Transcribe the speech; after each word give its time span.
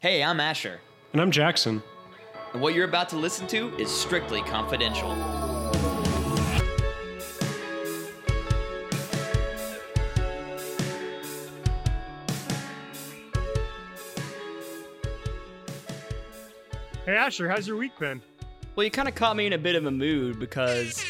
Hey, 0.00 0.22
I'm 0.22 0.40
Asher, 0.40 0.80
And 1.12 1.20
I'm 1.20 1.30
Jackson. 1.30 1.82
and 2.54 2.62
what 2.62 2.74
you're 2.74 2.88
about 2.88 3.10
to 3.10 3.16
listen 3.16 3.46
to 3.48 3.76
is 3.78 3.90
strictly 3.90 4.40
confidential. 4.42 5.14
Hey 17.04 17.16
Asher, 17.16 17.48
how's 17.48 17.66
your 17.66 17.76
week 17.76 17.98
been? 17.98 18.20
Well, 18.76 18.84
you 18.84 18.90
kind 18.90 19.08
of 19.08 19.14
caught 19.14 19.36
me 19.36 19.46
in 19.46 19.52
a 19.52 19.58
bit 19.58 19.74
of 19.74 19.84
a 19.86 19.90
mood 19.90 20.38
because. 20.38 21.04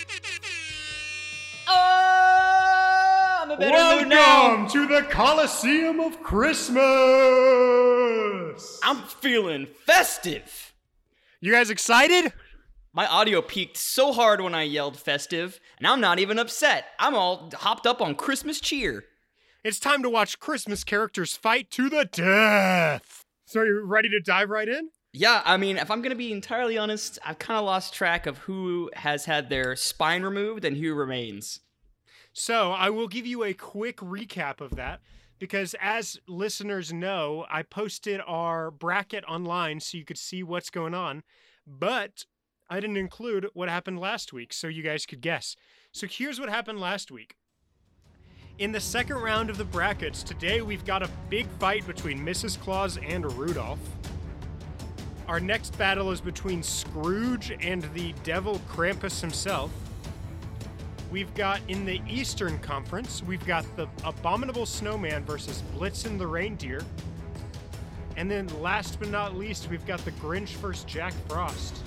I'm 3.61 3.69
a 3.69 3.73
better 3.73 4.01
mood 4.01 4.09
now. 4.09 4.67
to 4.69 4.87
the 4.87 5.03
Coliseum 5.03 6.01
of 6.01 6.23
Christmas! 6.23 6.81
I'm 8.83 9.03
feeling 9.03 9.67
festive. 9.85 10.73
You 11.43 11.53
guys 11.53 11.69
excited? 11.69 12.33
My 12.95 13.07
audio 13.07 13.43
peaked 13.43 13.77
so 13.77 14.15
hard 14.15 14.41
when 14.41 14.55
I 14.55 14.63
yelled 14.63 14.99
festive, 14.99 15.61
and 15.77 15.87
I'm 15.87 16.01
not 16.01 16.19
even 16.19 16.39
upset. 16.39 16.87
I'm 16.99 17.15
all 17.15 17.51
hopped 17.55 17.87
up 17.87 18.01
on 18.01 18.15
Christmas 18.15 18.61
cheer. 18.61 19.05
It's 19.63 19.79
time 19.79 20.03
to 20.05 20.11
watch 20.11 20.41
Christmas 20.41 20.83
characters 20.83 21.37
fight 21.37 21.71
to 21.73 21.91
the 21.91 22.07
death. 22.07 23.27
So, 23.45 23.61
are 23.61 23.67
you 23.67 23.83
ready 23.85 24.09
to 24.09 24.21
dive 24.21 24.49
right 24.49 24.69
in? 24.71 24.89
Yeah, 25.13 25.43
I 25.45 25.59
mean, 25.59 25.77
if 25.77 25.91
I'm 25.91 26.01
gonna 26.01 26.15
be 26.15 26.33
entirely 26.33 26.79
honest, 26.79 27.19
I've 27.27 27.39
kind 27.39 27.59
of 27.59 27.67
lost 27.67 27.93
track 27.93 28.25
of 28.25 28.39
who 28.39 28.91
has 28.95 29.27
had 29.27 29.51
their 29.51 29.77
spine 29.77 30.23
removed 30.23 30.65
and 30.65 30.79
who 30.79 30.95
remains. 30.95 31.61
So, 32.33 32.71
I 32.73 32.91
will 32.91 33.09
give 33.09 33.27
you 33.27 33.43
a 33.43 33.53
quick 33.53 33.97
recap 33.97 34.61
of 34.61 34.77
that 34.77 35.01
because, 35.39 35.75
as 35.81 36.19
listeners 36.29 36.93
know, 36.93 37.45
I 37.51 37.63
posted 37.63 38.21
our 38.27 38.71
bracket 38.71 39.25
online 39.25 39.81
so 39.81 39.99
you 39.99 40.05
could 40.05 40.19
see 40.19 40.43
what's 40.43 40.71
going 40.71 40.95
on, 40.95 41.25
but 41.67 42.27
I 42.69 42.79
didn't 42.79 42.99
include 42.99 43.49
what 43.53 43.69
happened 43.69 43.99
last 43.99 44.33
week 44.33 44.53
so 44.53 44.69
you 44.69 44.83
guys 44.83 45.07
could 45.07 45.21
guess. 45.21 45.57
So, 45.93 46.07
here's 46.07 46.39
what 46.39 46.49
happened 46.49 46.79
last 46.79 47.11
week. 47.11 47.35
In 48.61 48.73
the 48.73 48.81
second 48.81 49.17
round 49.17 49.51
of 49.51 49.57
the 49.57 49.65
brackets, 49.65 50.23
today 50.23 50.61
we've 50.61 50.85
got 50.85 51.03
a 51.03 51.11
big 51.31 51.49
fight 51.59 51.87
between 51.87 52.25
Mrs. 52.25 52.61
Claus 52.61 52.99
and 52.99 53.31
Rudolph. 53.33 53.81
Our 55.27 55.41
next 55.41 55.77
battle 55.79 56.11
is 56.11 56.21
between 56.21 56.63
Scrooge 56.63 57.57
and 57.61 57.83
the 57.95 58.13
devil 58.23 58.61
Krampus 58.69 59.21
himself. 59.21 59.71
We've 61.11 61.35
got 61.35 61.61
in 61.67 61.85
the 61.85 62.01
Eastern 62.09 62.59
Conference, 62.61 63.23
we've 63.25 63.45
got 63.45 63.65
the 63.77 63.89
Abominable 64.05 64.65
Snowman 64.65 65.25
versus 65.25 65.63
Blitzen 65.77 66.19
the 66.19 66.27
Reindeer. 66.27 66.83
And 68.17 68.31
then 68.31 68.47
last 68.61 69.01
but 69.01 69.09
not 69.09 69.37
least, 69.37 69.69
we've 69.69 69.85
got 69.87 70.05
the 70.05 70.13
Grinch 70.13 70.51
versus 70.57 70.85
Jack 70.85 71.13
Frost. 71.29 71.79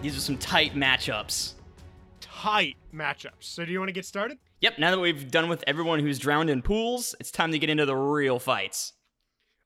These 0.00 0.16
are 0.16 0.20
some 0.20 0.38
tight 0.38 0.74
matchups. 0.74 1.52
Tight 2.22 2.76
matchups. 2.94 3.32
So 3.40 3.66
do 3.66 3.72
you 3.72 3.78
want 3.78 3.90
to 3.90 3.92
get 3.92 4.06
started? 4.06 4.38
Yep, 4.62 4.78
now 4.78 4.90
that 4.90 5.00
we've 5.00 5.30
done 5.30 5.50
with 5.50 5.62
everyone 5.66 6.00
who's 6.00 6.18
drowned 6.18 6.48
in 6.48 6.62
pools, 6.62 7.14
it's 7.20 7.30
time 7.30 7.52
to 7.52 7.58
get 7.58 7.68
into 7.68 7.84
the 7.84 7.96
real 7.96 8.38
fights. 8.38 8.94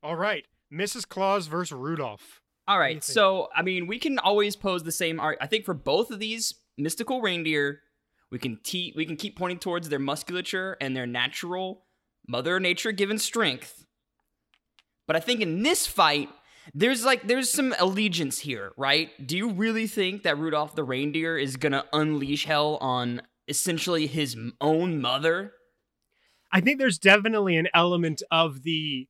All 0.02 0.16
right. 0.16 0.46
Mrs. 0.72 1.08
Claus 1.08 1.46
versus 1.46 1.76
Rudolph. 1.78 2.40
All 2.66 2.76
do 2.76 2.78
you 2.78 2.80
right, 2.80 2.94
think? 2.94 3.04
so 3.04 3.48
I 3.54 3.62
mean, 3.62 3.86
we 3.86 4.00
can 4.00 4.18
always 4.18 4.56
pose 4.56 4.82
the 4.82 4.90
same 4.90 5.20
art. 5.20 5.38
I 5.40 5.46
think 5.46 5.64
for 5.64 5.74
both 5.74 6.10
of 6.10 6.18
these 6.18 6.54
mystical 6.76 7.20
reindeer, 7.20 7.82
we 8.34 8.40
can 8.40 8.58
te- 8.64 8.92
we 8.96 9.06
can 9.06 9.14
keep 9.14 9.38
pointing 9.38 9.60
towards 9.60 9.88
their 9.88 10.00
musculature 10.00 10.76
and 10.80 10.96
their 10.96 11.06
natural 11.06 11.86
Mother 12.26 12.58
Nature 12.58 12.90
given 12.90 13.16
strength. 13.16 13.86
But 15.06 15.14
I 15.14 15.20
think 15.20 15.40
in 15.40 15.62
this 15.62 15.86
fight, 15.86 16.30
there's 16.74 17.04
like 17.04 17.28
there's 17.28 17.48
some 17.48 17.76
allegiance 17.78 18.40
here, 18.40 18.72
right? 18.76 19.10
Do 19.24 19.36
you 19.36 19.52
really 19.52 19.86
think 19.86 20.24
that 20.24 20.36
Rudolph 20.36 20.74
the 20.74 20.82
reindeer 20.82 21.38
is 21.38 21.54
gonna 21.56 21.84
unleash 21.92 22.44
hell 22.44 22.76
on 22.80 23.22
essentially 23.46 24.08
his 24.08 24.36
own 24.60 25.00
mother? 25.00 25.52
I 26.50 26.60
think 26.60 26.80
there's 26.80 26.98
definitely 26.98 27.56
an 27.56 27.68
element 27.72 28.20
of 28.32 28.64
the 28.64 29.06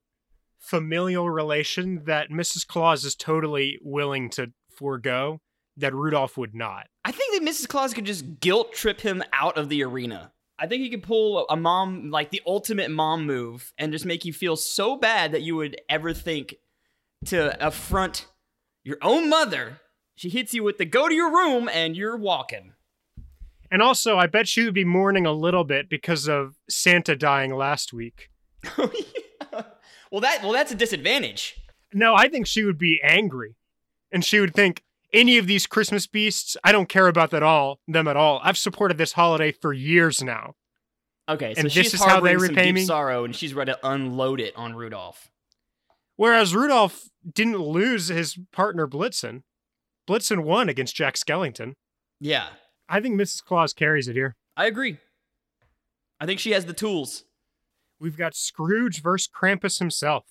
familial 0.59 1.31
relation 1.31 2.05
that 2.05 2.29
Mrs. 2.29 2.67
Claus 2.67 3.07
is 3.07 3.15
totally 3.15 3.79
willing 3.81 4.29
to 4.31 4.53
forego 4.77 5.41
that 5.77 5.95
Rudolph 5.95 6.37
would 6.37 6.55
not. 6.55 6.87
I 7.05 7.13
think 7.13 7.35
that 7.35 7.49
Mrs. 7.49 7.69
Claus 7.69 7.95
could 7.95 8.07
just 8.07 8.41
guilt 8.41 8.73
trip 8.73 9.01
him 9.01 9.23
out 9.33 9.57
of 9.57 9.69
the 9.69 9.83
arena. 9.83 10.33
I 10.59 10.67
think 10.67 10.83
he 10.83 10.91
could 10.91 11.03
pull 11.03 11.47
a 11.49 11.57
mom, 11.57 12.11
like 12.11 12.31
the 12.31 12.43
ultimate 12.47 12.91
mom 12.91 13.27
move, 13.27 13.73
and 13.77 13.93
just 13.93 14.05
make 14.05 14.25
you 14.25 14.33
feel 14.33 14.57
so 14.57 14.97
bad 14.97 15.33
that 15.33 15.43
you 15.43 15.57
would 15.57 15.81
ever 15.89 16.13
think 16.13 16.55
to 17.27 17.67
affront 17.67 18.29
your 18.85 18.99
own 19.03 19.29
mother. 19.29 19.81
She 20.15 20.29
hits 20.29 20.55
you 20.55 20.63
with 20.63 20.79
the 20.79 20.85
go 20.85 21.09
to 21.09 21.15
your 21.15 21.33
room 21.33 21.69
and 21.69 21.97
you're 21.97 22.17
walking. 22.17 22.73
And 23.71 23.83
also, 23.83 24.17
I 24.17 24.29
bet 24.29 24.47
she 24.47 24.65
would 24.65 24.75
be 24.75 24.85
mourning 24.85 25.27
a 25.27 25.33
little 25.33 25.65
bit 25.65 25.89
because 25.89 26.29
of 26.29 26.55
Santa 26.71 27.17
dying 27.17 27.55
last 27.55 27.93
week. 27.93 28.31
Oh, 29.57 29.65
well, 30.11 30.21
that 30.21 30.43
well, 30.45 30.53
that's 30.53 30.71
a 30.71 30.77
disadvantage. 30.77 31.57
No, 31.93 32.15
I 32.15 32.29
think 32.29 32.47
she 32.47 32.63
would 32.63 32.79
be 32.79 33.01
angry. 33.03 33.57
And 34.13 34.25
she 34.25 34.39
would 34.39 34.55
think, 34.55 34.85
any 35.15 35.39
of 35.39 35.47
these 35.47 35.67
Christmas 35.67 36.07
beasts, 36.07 36.57
I 36.63 36.73
don't 36.73 36.89
care 36.89 37.07
about 37.09 37.31
that 37.31 37.43
all, 37.43 37.79
them 37.89 38.07
at 38.09 38.17
all. 38.17 38.41
I've 38.43 38.59
supported 38.59 38.99
this 38.99 39.13
holiday 39.13 39.53
for 39.53 39.73
years 39.73 40.23
now. 40.23 40.55
Okay, 41.29 41.55
so 41.55 41.61
And 41.61 41.73
she's 41.73 41.93
this 41.93 41.95
is 41.95 42.05
how 42.05 42.21
they 42.21 42.37
repay 42.37 42.73
me? 42.73 42.85
sorrow, 42.85 43.25
and 43.25 43.35
she's 43.35 43.55
ready 43.55 43.73
to 43.73 43.79
unload 43.89 44.41
it 44.41 44.55
on 44.57 44.75
Rudolph. 44.75 45.31
Whereas 46.17 46.55
Rudolph 46.55 47.09
didn't 47.33 47.59
lose 47.59 48.09
his 48.09 48.39
partner 48.53 48.87
Blitzen. 48.87 49.43
Blitzen 50.07 50.41
won 50.45 50.69
against 50.69 50.95
Jack 50.95 51.15
Skellington. 51.15 51.75
Yeah, 52.21 52.49
I 52.89 53.01
think 53.01 53.19
Mrs. 53.19 53.43
Claus 53.43 53.73
carries 53.73 54.07
it 54.07 54.13
here. 54.15 54.37
I 54.57 54.67
agree. 54.67 54.99
I 56.21 56.27
think 56.27 56.41
she 56.41 56.51
has 56.53 56.67
the 56.67 56.73
tools. 56.75 57.25
We've 57.99 58.17
got 58.17 58.35
Scrooge 58.37 59.03
versus 59.03 59.29
Krampus 59.35 59.79
himself. 59.79 60.25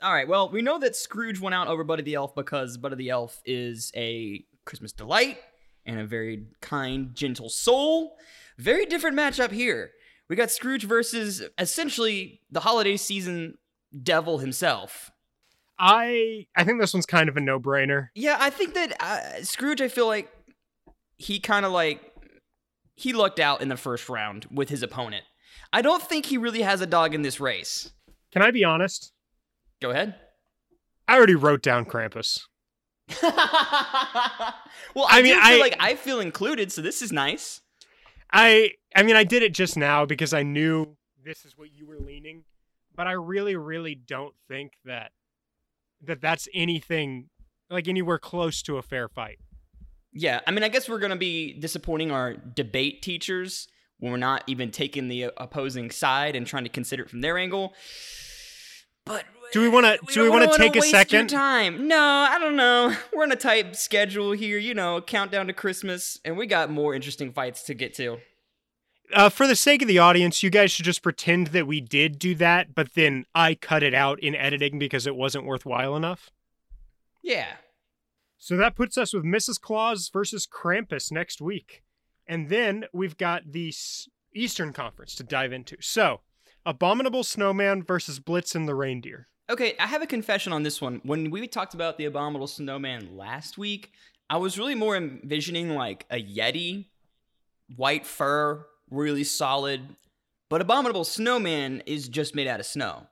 All 0.00 0.12
right. 0.12 0.28
Well, 0.28 0.50
we 0.50 0.62
know 0.62 0.78
that 0.78 0.94
Scrooge 0.94 1.40
went 1.40 1.54
out 1.54 1.66
over 1.66 1.82
Buddy 1.82 2.02
the 2.02 2.14
Elf 2.14 2.34
because 2.34 2.76
Buddy 2.76 2.94
the 2.94 3.10
Elf 3.10 3.40
is 3.44 3.90
a 3.96 4.44
Christmas 4.64 4.92
delight 4.92 5.38
and 5.84 5.98
a 5.98 6.06
very 6.06 6.46
kind, 6.60 7.14
gentle 7.14 7.48
soul. 7.48 8.16
Very 8.58 8.86
different 8.86 9.16
matchup 9.16 9.50
here. 9.50 9.90
We 10.28 10.36
got 10.36 10.50
Scrooge 10.50 10.84
versus 10.84 11.42
essentially 11.58 12.42
the 12.50 12.60
holiday 12.60 12.96
season 12.96 13.58
devil 14.02 14.38
himself. 14.38 15.10
I 15.78 16.46
I 16.56 16.64
think 16.64 16.80
this 16.80 16.92
one's 16.92 17.06
kind 17.06 17.28
of 17.28 17.36
a 17.36 17.40
no-brainer. 17.40 18.08
Yeah, 18.14 18.36
I 18.38 18.50
think 18.50 18.74
that 18.74 19.00
uh, 19.00 19.42
Scrooge, 19.42 19.80
I 19.80 19.88
feel 19.88 20.06
like 20.06 20.30
he 21.16 21.40
kind 21.40 21.64
of 21.64 21.72
like 21.72 22.00
he 22.94 23.12
lucked 23.12 23.40
out 23.40 23.62
in 23.62 23.68
the 23.68 23.76
first 23.76 24.08
round 24.08 24.46
with 24.50 24.68
his 24.68 24.82
opponent. 24.82 25.24
I 25.72 25.82
don't 25.82 26.02
think 26.02 26.26
he 26.26 26.36
really 26.36 26.62
has 26.62 26.80
a 26.80 26.86
dog 26.86 27.14
in 27.14 27.22
this 27.22 27.40
race. 27.40 27.90
Can 28.32 28.42
I 28.42 28.50
be 28.50 28.64
honest? 28.64 29.12
Go 29.80 29.90
ahead. 29.90 30.14
I 31.06 31.16
already 31.16 31.34
wrote 31.34 31.62
down 31.62 31.84
Krampus. 31.86 32.40
well, 33.22 33.32
I, 33.32 35.18
I 35.18 35.22
mean, 35.22 35.34
feel 35.34 35.42
I- 35.42 35.58
like 35.58 35.76
I 35.80 35.94
feel 35.94 36.20
included, 36.20 36.70
so 36.72 36.82
this 36.82 37.02
is 37.02 37.12
nice. 37.12 37.62
I 38.30 38.72
I 38.94 39.02
mean 39.02 39.16
I 39.16 39.24
did 39.24 39.42
it 39.42 39.54
just 39.54 39.76
now 39.76 40.04
because 40.04 40.34
I 40.34 40.42
knew 40.42 40.96
this 41.24 41.44
is 41.44 41.56
what 41.56 41.68
you 41.74 41.86
were 41.86 41.98
leaning, 41.98 42.44
but 42.94 43.06
I 43.06 43.12
really 43.12 43.56
really 43.56 43.94
don't 43.94 44.34
think 44.48 44.72
that 44.84 45.12
that 46.02 46.20
that's 46.20 46.46
anything 46.52 47.30
like 47.70 47.88
anywhere 47.88 48.18
close 48.18 48.62
to 48.62 48.76
a 48.76 48.82
fair 48.82 49.08
fight. 49.08 49.38
Yeah, 50.12 50.40
I 50.46 50.50
mean, 50.50 50.62
I 50.64 50.68
guess 50.68 50.88
we're 50.88 50.98
gonna 50.98 51.16
be 51.16 51.54
disappointing 51.54 52.10
our 52.10 52.34
debate 52.34 53.00
teachers 53.00 53.66
when 53.98 54.12
we're 54.12 54.18
not 54.18 54.44
even 54.46 54.70
taking 54.70 55.08
the 55.08 55.30
opposing 55.38 55.90
side 55.90 56.36
and 56.36 56.46
trying 56.46 56.64
to 56.64 56.70
consider 56.70 57.04
it 57.04 57.10
from 57.10 57.22
their 57.22 57.38
angle. 57.38 57.72
But 59.06 59.24
Do 59.52 59.60
we 59.60 59.68
wanna- 59.68 59.98
do 60.12 60.22
we 60.22 60.28
wanna 60.28 60.46
wanna 60.46 60.58
take 60.58 60.76
a 60.76 60.82
second? 60.82 61.28
Time? 61.28 61.88
No, 61.88 61.98
I 61.98 62.38
don't 62.38 62.56
know. 62.56 62.94
We're 63.14 63.22
on 63.24 63.32
a 63.32 63.36
tight 63.36 63.76
schedule 63.76 64.32
here. 64.32 64.58
You 64.58 64.74
know, 64.74 65.00
countdown 65.00 65.46
to 65.46 65.52
Christmas, 65.52 66.20
and 66.24 66.36
we 66.36 66.46
got 66.46 66.70
more 66.70 66.94
interesting 66.94 67.32
fights 67.32 67.62
to 67.64 67.74
get 67.74 67.94
to. 67.94 68.18
Uh, 69.14 69.30
for 69.30 69.46
the 69.46 69.56
sake 69.56 69.80
of 69.80 69.88
the 69.88 69.98
audience, 69.98 70.42
you 70.42 70.50
guys 70.50 70.70
should 70.70 70.84
just 70.84 71.02
pretend 71.02 71.48
that 71.48 71.66
we 71.66 71.80
did 71.80 72.18
do 72.18 72.34
that, 72.34 72.74
but 72.74 72.92
then 72.94 73.24
I 73.34 73.54
cut 73.54 73.82
it 73.82 73.94
out 73.94 74.20
in 74.20 74.34
editing 74.34 74.78
because 74.78 75.06
it 75.06 75.16
wasn't 75.16 75.46
worthwhile 75.46 75.96
enough. 75.96 76.30
Yeah. 77.22 77.56
So 78.36 78.56
that 78.58 78.76
puts 78.76 78.98
us 78.98 79.14
with 79.14 79.24
Mrs. 79.24 79.58
Claus 79.58 80.10
versus 80.12 80.46
Krampus 80.46 81.10
next 81.10 81.40
week. 81.40 81.82
And 82.26 82.50
then 82.50 82.84
we've 82.92 83.16
got 83.16 83.50
the 83.50 83.68
S- 83.68 84.08
Eastern 84.34 84.74
Conference 84.74 85.14
to 85.14 85.22
dive 85.24 85.52
into. 85.54 85.78
So, 85.80 86.20
Abominable 86.66 87.24
Snowman 87.24 87.82
versus 87.82 88.20
Blitzen 88.20 88.66
the 88.66 88.74
Reindeer. 88.74 89.26
Okay, 89.50 89.74
I 89.80 89.86
have 89.86 90.02
a 90.02 90.06
confession 90.06 90.52
on 90.52 90.62
this 90.62 90.80
one. 90.80 91.00
When 91.04 91.30
we 91.30 91.46
talked 91.48 91.72
about 91.74 91.96
the 91.96 92.04
abominable 92.04 92.46
snowman 92.46 93.16
last 93.16 93.56
week, 93.56 93.92
I 94.28 94.36
was 94.36 94.58
really 94.58 94.74
more 94.74 94.94
envisioning 94.94 95.70
like 95.70 96.04
a 96.10 96.22
Yeti, 96.22 96.86
white 97.76 98.06
fur, 98.06 98.66
really 98.90 99.24
solid. 99.24 99.80
But 100.50 100.60
abominable 100.60 101.04
snowman 101.04 101.82
is 101.86 102.08
just 102.08 102.34
made 102.34 102.46
out 102.46 102.60
of 102.60 102.66
snow. 102.66 103.06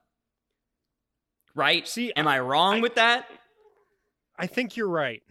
Right? 1.54 1.88
See, 1.88 2.12
Am 2.14 2.28
I 2.28 2.38
wrong 2.38 2.76
I- 2.78 2.80
with 2.82 2.96
that? 2.96 3.26
I 4.38 4.46
think 4.46 4.76
you're 4.76 4.88
right. 4.88 5.22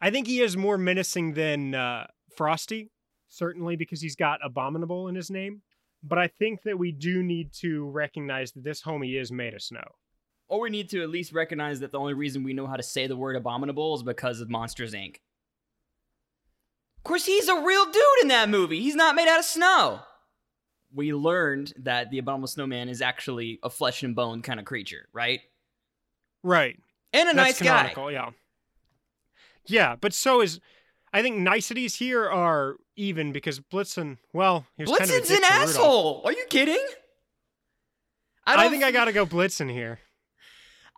I 0.00 0.10
think 0.10 0.26
he 0.26 0.40
is 0.40 0.56
more 0.56 0.76
menacing 0.76 1.34
than 1.34 1.76
uh, 1.76 2.08
Frosty, 2.36 2.90
certainly 3.28 3.76
because 3.76 4.00
he's 4.00 4.16
got 4.16 4.40
Abominable 4.44 5.06
in 5.06 5.14
his 5.14 5.30
name. 5.30 5.62
But 6.06 6.18
I 6.18 6.28
think 6.28 6.62
that 6.64 6.78
we 6.78 6.92
do 6.92 7.22
need 7.22 7.52
to 7.60 7.88
recognize 7.88 8.52
that 8.52 8.62
this 8.62 8.82
homie 8.82 9.18
is 9.18 9.32
made 9.32 9.54
of 9.54 9.62
snow. 9.62 9.84
Or 10.48 10.60
we 10.60 10.70
need 10.70 10.90
to 10.90 11.02
at 11.02 11.08
least 11.08 11.32
recognize 11.32 11.80
that 11.80 11.92
the 11.92 11.98
only 11.98 12.12
reason 12.12 12.44
we 12.44 12.52
know 12.52 12.66
how 12.66 12.76
to 12.76 12.82
say 12.82 13.06
the 13.06 13.16
word 13.16 13.36
abominable 13.36 13.94
is 13.94 14.02
because 14.02 14.40
of 14.40 14.50
Monsters 14.50 14.92
Inc. 14.92 15.16
Of 16.98 17.04
course, 17.04 17.24
he's 17.24 17.48
a 17.48 17.62
real 17.62 17.86
dude 17.86 18.22
in 18.22 18.28
that 18.28 18.50
movie. 18.50 18.80
He's 18.80 18.94
not 18.94 19.14
made 19.14 19.28
out 19.28 19.38
of 19.38 19.46
snow. 19.46 20.00
We 20.94 21.14
learned 21.14 21.72
that 21.78 22.10
the 22.10 22.18
abominable 22.18 22.48
snowman 22.48 22.88
is 22.90 23.00
actually 23.00 23.58
a 23.62 23.70
flesh 23.70 24.02
and 24.02 24.14
bone 24.14 24.42
kind 24.42 24.60
of 24.60 24.66
creature, 24.66 25.08
right? 25.12 25.40
Right. 26.42 26.78
And 27.12 27.30
a 27.30 27.34
That's 27.34 27.60
nice 27.60 27.62
guy. 27.62 27.76
canonical, 27.78 28.12
yeah. 28.12 28.30
Yeah, 29.66 29.96
but 29.98 30.12
so 30.12 30.42
is 30.42 30.60
I 31.14 31.22
think 31.22 31.36
niceties 31.36 31.94
here 31.94 32.28
are 32.28 32.74
even 32.96 33.30
because 33.30 33.60
Blitzen, 33.60 34.18
well, 34.32 34.66
he 34.76 34.82
was 34.82 34.98
kind 34.98 35.08
of 35.08 35.16
Blitzen's 35.16 35.30
an 35.30 35.36
Rudolph. 35.36 35.52
asshole. 35.52 36.22
Are 36.24 36.32
you 36.32 36.44
kidding? 36.50 36.84
I, 38.44 38.60
don't 38.60 38.72
think 38.72 38.82
I 38.82 38.90
gotta 38.90 39.12
go 39.12 39.24
Blitzen 39.24 39.70
here. 39.70 40.00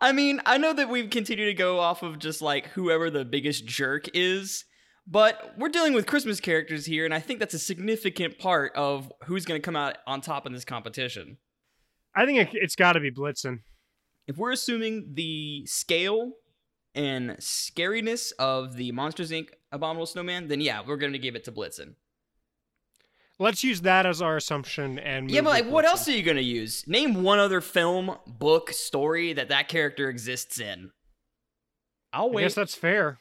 I 0.01 0.11
mean, 0.13 0.41
I 0.45 0.57
know 0.57 0.73
that 0.73 0.89
we've 0.89 1.11
continued 1.11 1.45
to 1.45 1.53
go 1.53 1.79
off 1.79 2.01
of 2.01 2.17
just 2.17 2.41
like 2.41 2.67
whoever 2.69 3.11
the 3.11 3.25
biggest 3.25 3.67
jerk 3.67 4.09
is, 4.15 4.65
but 5.05 5.53
we're 5.55 5.69
dealing 5.69 5.93
with 5.93 6.07
Christmas 6.07 6.39
characters 6.39 6.87
here, 6.87 7.05
and 7.05 7.13
I 7.13 7.19
think 7.19 7.39
that's 7.39 7.53
a 7.53 7.59
significant 7.59 8.39
part 8.39 8.73
of 8.75 9.11
who's 9.25 9.45
going 9.45 9.61
to 9.61 9.65
come 9.65 9.75
out 9.75 9.99
on 10.07 10.21
top 10.21 10.47
in 10.47 10.51
this 10.51 10.65
competition. 10.65 11.37
I 12.15 12.25
think 12.25 12.49
it's 12.53 12.75
got 12.75 12.93
to 12.93 12.99
be 12.99 13.11
Blitzen. 13.11 13.59
If 14.27 14.37
we're 14.37 14.51
assuming 14.51 15.11
the 15.13 15.65
scale 15.67 16.33
and 16.95 17.31
scariness 17.37 18.33
of 18.39 18.75
the 18.75 18.91
Monsters 18.91 19.29
Inc. 19.31 19.49
Abominable 19.71 20.05
Snowman, 20.05 20.47
then 20.47 20.61
yeah, 20.61 20.81
we're 20.85 20.97
going 20.97 21.13
to 21.13 21.19
give 21.19 21.35
it 21.35 21.43
to 21.45 21.51
Blitzen. 21.51 21.95
Let's 23.39 23.63
use 23.63 23.81
that 23.81 24.05
as 24.05 24.21
our 24.21 24.35
assumption 24.37 24.97
and 24.97 25.29
Yeah, 25.29 25.41
but 25.41 25.49
like, 25.49 25.69
what 25.69 25.85
else 25.85 26.07
are 26.07 26.11
you 26.11 26.23
going 26.23 26.37
to 26.37 26.43
use? 26.43 26.87
Name 26.87 27.21
one 27.21 27.37
other 27.37 27.61
film, 27.61 28.17
book, 28.25 28.71
story 28.71 29.33
that 29.33 29.49
that 29.49 29.67
character 29.67 30.09
exists 30.09 30.59
in. 30.59 30.91
I'll 32.11 32.29
I 32.29 32.33
wait. 32.33 32.41
guess 32.43 32.55
that's 32.55 32.73
fair. 32.75 33.19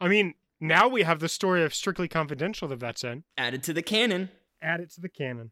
I 0.00 0.08
mean, 0.08 0.34
now 0.58 0.88
we 0.88 1.02
have 1.02 1.20
the 1.20 1.28
story 1.28 1.62
of 1.64 1.74
Strictly 1.74 2.08
Confidential 2.08 2.66
that 2.68 2.80
that's 2.80 3.04
in. 3.04 3.24
Added 3.36 3.62
to 3.64 3.74
the 3.74 3.82
canon. 3.82 4.30
Add 4.62 4.80
it 4.80 4.90
to 4.92 5.00
the 5.02 5.08
canon. 5.10 5.50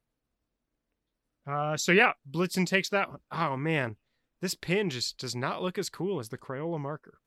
Uh, 1.47 1.77
so 1.77 1.93
yeah, 1.93 2.13
Blitzen 2.31 2.67
takes 2.67 2.89
that 2.91 3.11
one. 3.11 3.21
Oh 3.33 3.57
man, 3.57 3.97
this 4.41 4.55
pin 4.55 4.89
just 4.91 5.19
does 5.19 5.35
not 5.35 5.63
look 5.63 5.79
as 5.79 5.89
cool 5.91 6.21
as 6.21 6.29
the 6.29 6.39
Crayola 6.39 6.79
marker. 6.81 7.19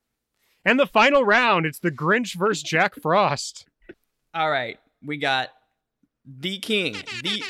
And 0.63 0.79
the 0.79 0.85
final 0.85 1.23
round, 1.23 1.65
it's 1.65 1.79
the 1.79 1.91
Grinch 1.91 2.35
versus 2.35 2.63
Jack 2.63 2.95
Frost. 3.01 3.65
All 4.33 4.49
right, 4.49 4.79
we 5.05 5.17
got 5.17 5.49
the 6.25 6.59
king, 6.59 6.95
the. 7.23 7.43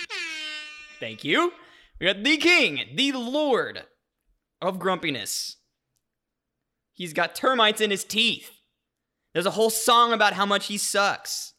Thank 0.99 1.23
you. 1.23 1.51
We 1.99 2.07
got 2.07 2.23
the 2.23 2.37
king, 2.37 2.81
the 2.95 3.11
lord 3.11 3.83
of 4.61 4.79
grumpiness. 4.79 5.57
He's 6.93 7.13
got 7.13 7.35
termites 7.35 7.81
in 7.81 7.91
his 7.91 8.03
teeth. 8.03 8.51
There's 9.33 9.45
a 9.45 9.51
whole 9.51 9.69
song 9.69 10.13
about 10.13 10.33
how 10.33 10.45
much 10.45 10.67
he 10.67 10.77
sucks. 10.77 11.53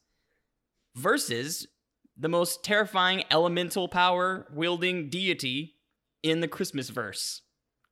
Versus 0.94 1.66
the 2.16 2.28
most 2.28 2.62
terrifying 2.62 3.24
elemental 3.30 3.88
power 3.88 4.46
wielding 4.54 5.08
deity 5.08 5.76
in 6.22 6.40
the 6.40 6.48
Christmas 6.48 6.90
verse, 6.90 7.42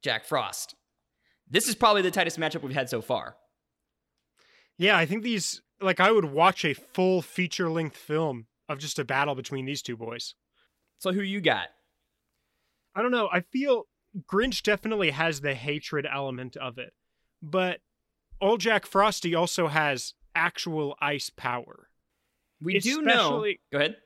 Jack 0.03 0.25
Frost. 0.25 0.75
This 1.49 1.69
is 1.69 1.75
probably 1.75 2.03
the 2.03 2.11
tightest 2.11 2.39
matchup 2.39 2.63
we've 2.63 2.75
had 2.75 2.91
so 2.91 3.01
far. 3.03 3.37
Yeah, 4.81 4.97
I 4.97 5.05
think 5.05 5.23
these 5.23 5.61
like 5.81 6.01
I 6.01 6.11
would 6.11 6.25
watch 6.25 6.65
a 6.65 6.73
full 6.75 7.21
feature 7.21 7.69
length 7.71 7.97
film 7.97 8.47
of 8.67 8.79
just 8.79 8.99
a 8.99 9.05
battle 9.05 9.35
between 9.35 9.67
these 9.67 9.83
two 9.83 9.97
boys. 9.97 10.35
So 10.99 11.13
who 11.13 11.21
you 11.21 11.41
got? 11.43 11.69
I 12.95 13.03
don't 13.03 13.11
know. 13.11 13.29
I 13.31 13.41
feel 13.41 13.85
Grinch 14.31 14.63
definitely 14.63 15.11
has 15.11 15.43
the 15.43 15.55
hatred 15.55 16.07
element 16.11 16.57
of 16.57 16.79
it, 16.79 16.95
but 17.43 17.81
old 18.41 18.61
Jack 18.61 18.87
Frosty 18.87 19.35
also 19.35 19.69
has 19.69 20.15
actual 20.35 20.97
ice 21.01 21.31
power. 21.31 21.89
We 22.63 22.79
do 22.79 23.03
know. 23.03 23.45
Go 23.71 23.79
ahead. 23.79 23.97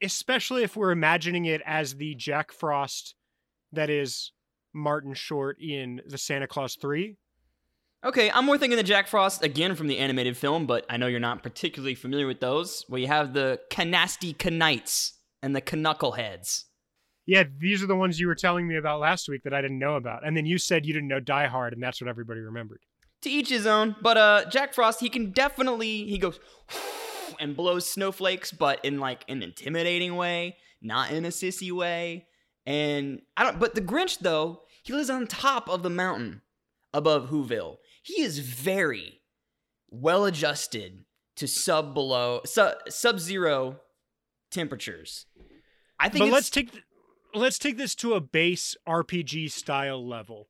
especially 0.00 0.62
if 0.62 0.76
we're 0.76 0.90
imagining 0.92 1.44
it 1.44 1.60
as 1.66 1.94
the 1.96 2.14
Jack 2.14 2.52
Frost 2.52 3.14
that 3.72 3.90
is 3.90 4.32
Martin 4.72 5.14
Short 5.14 5.56
in 5.60 6.00
the 6.06 6.18
Santa 6.18 6.46
Claus 6.46 6.76
3. 6.80 7.16
Okay, 8.04 8.30
I'm 8.30 8.44
more 8.44 8.58
thinking 8.58 8.76
the 8.76 8.82
Jack 8.82 9.08
Frost 9.08 9.42
again 9.42 9.74
from 9.74 9.86
the 9.86 9.96
animated 9.96 10.36
film, 10.36 10.66
but 10.66 10.84
I 10.90 10.98
know 10.98 11.06
you're 11.06 11.20
not 11.20 11.42
particularly 11.42 11.94
familiar 11.94 12.26
with 12.26 12.38
those. 12.38 12.84
Where 12.88 13.00
you 13.00 13.06
have 13.06 13.32
the 13.32 13.60
Canasty 13.70 14.36
Canites 14.36 15.12
and 15.42 15.56
the 15.56 15.62
Knuckleheads. 15.62 16.64
Yeah, 17.24 17.44
these 17.58 17.82
are 17.82 17.86
the 17.86 17.96
ones 17.96 18.20
you 18.20 18.26
were 18.26 18.34
telling 18.34 18.68
me 18.68 18.76
about 18.76 19.00
last 19.00 19.26
week 19.26 19.42
that 19.44 19.54
I 19.54 19.62
didn't 19.62 19.78
know 19.78 19.94
about. 19.94 20.26
And 20.26 20.36
then 20.36 20.44
you 20.44 20.58
said 20.58 20.84
you 20.84 20.92
didn't 20.92 21.08
know 21.08 21.18
Die 21.18 21.46
Hard, 21.46 21.72
and 21.72 21.82
that's 21.82 21.98
what 21.98 22.08
everybody 22.08 22.40
remembered. 22.40 22.80
To 23.22 23.30
each 23.30 23.48
his 23.48 23.66
own, 23.66 23.96
but 24.02 24.18
uh, 24.18 24.44
Jack 24.50 24.74
Frost 24.74 25.00
he 25.00 25.08
can 25.08 25.30
definitely 25.30 26.04
he 26.04 26.18
goes 26.18 26.38
and 27.40 27.56
blows 27.56 27.88
snowflakes, 27.88 28.52
but 28.52 28.84
in 28.84 29.00
like 29.00 29.24
an 29.28 29.42
intimidating 29.42 30.16
way, 30.16 30.58
not 30.82 31.10
in 31.10 31.24
a 31.24 31.28
sissy 31.28 31.72
way. 31.72 32.26
And 32.66 33.22
I 33.34 33.44
don't. 33.44 33.58
But 33.58 33.74
the 33.74 33.80
Grinch 33.80 34.18
though, 34.18 34.60
he 34.82 34.92
lives 34.92 35.08
on 35.08 35.26
top 35.26 35.70
of 35.70 35.82
the 35.82 35.88
mountain 35.88 36.42
above 36.92 37.30
Whoville. 37.30 37.78
He 38.04 38.20
is 38.22 38.38
very 38.38 39.22
well 39.90 40.26
adjusted 40.26 41.04
to 41.36 41.48
sub 41.48 41.94
below 41.94 42.42
sub 42.44 42.74
sub 42.88 43.18
zero 43.18 43.80
temperatures. 44.50 45.24
I 45.98 46.10
think 46.10 46.26
But 46.26 46.32
let's 46.32 46.50
take 46.50 46.70
th- 46.72 46.84
let's 47.34 47.58
take 47.58 47.78
this 47.78 47.94
to 47.96 48.12
a 48.12 48.20
base 48.20 48.76
RPG 48.86 49.50
style 49.50 50.06
level. 50.06 50.48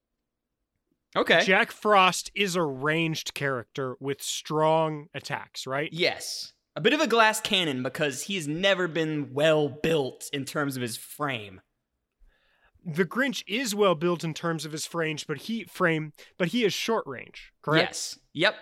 okay. 1.16 1.42
Jack 1.44 1.70
Frost 1.70 2.32
is 2.34 2.56
a 2.56 2.62
ranged 2.62 3.34
character 3.34 3.96
with 4.00 4.20
strong 4.20 5.06
attacks, 5.14 5.64
right? 5.66 5.90
Yes. 5.92 6.54
A 6.74 6.80
bit 6.80 6.92
of 6.92 7.00
a 7.00 7.06
glass 7.06 7.40
cannon 7.40 7.84
because 7.84 8.22
he's 8.22 8.48
never 8.48 8.88
been 8.88 9.32
well 9.32 9.68
built 9.68 10.28
in 10.32 10.44
terms 10.44 10.74
of 10.74 10.82
his 10.82 10.96
frame. 10.96 11.60
The 12.84 13.04
Grinch 13.04 13.42
is 13.46 13.74
well 13.74 13.94
built 13.94 14.24
in 14.24 14.34
terms 14.34 14.64
of 14.66 14.72
his 14.72 14.92
range, 14.94 15.26
but 15.26 15.38
he 15.38 15.64
frame, 15.64 16.12
but 16.38 16.48
he 16.48 16.64
is 16.64 16.72
short 16.74 17.06
range, 17.06 17.52
correct? 17.62 17.88
Yes. 17.90 18.18
Yep. 18.34 18.54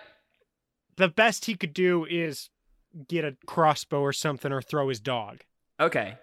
The 0.95 1.09
best 1.09 1.45
he 1.45 1.55
could 1.55 1.73
do 1.73 2.05
is 2.05 2.49
get 3.07 3.25
a 3.25 3.35
crossbow 3.45 3.99
or 4.01 4.13
something 4.13 4.51
or 4.51 4.61
throw 4.61 4.89
his 4.89 4.99
dog. 4.99 5.41
Okay. 5.79 6.17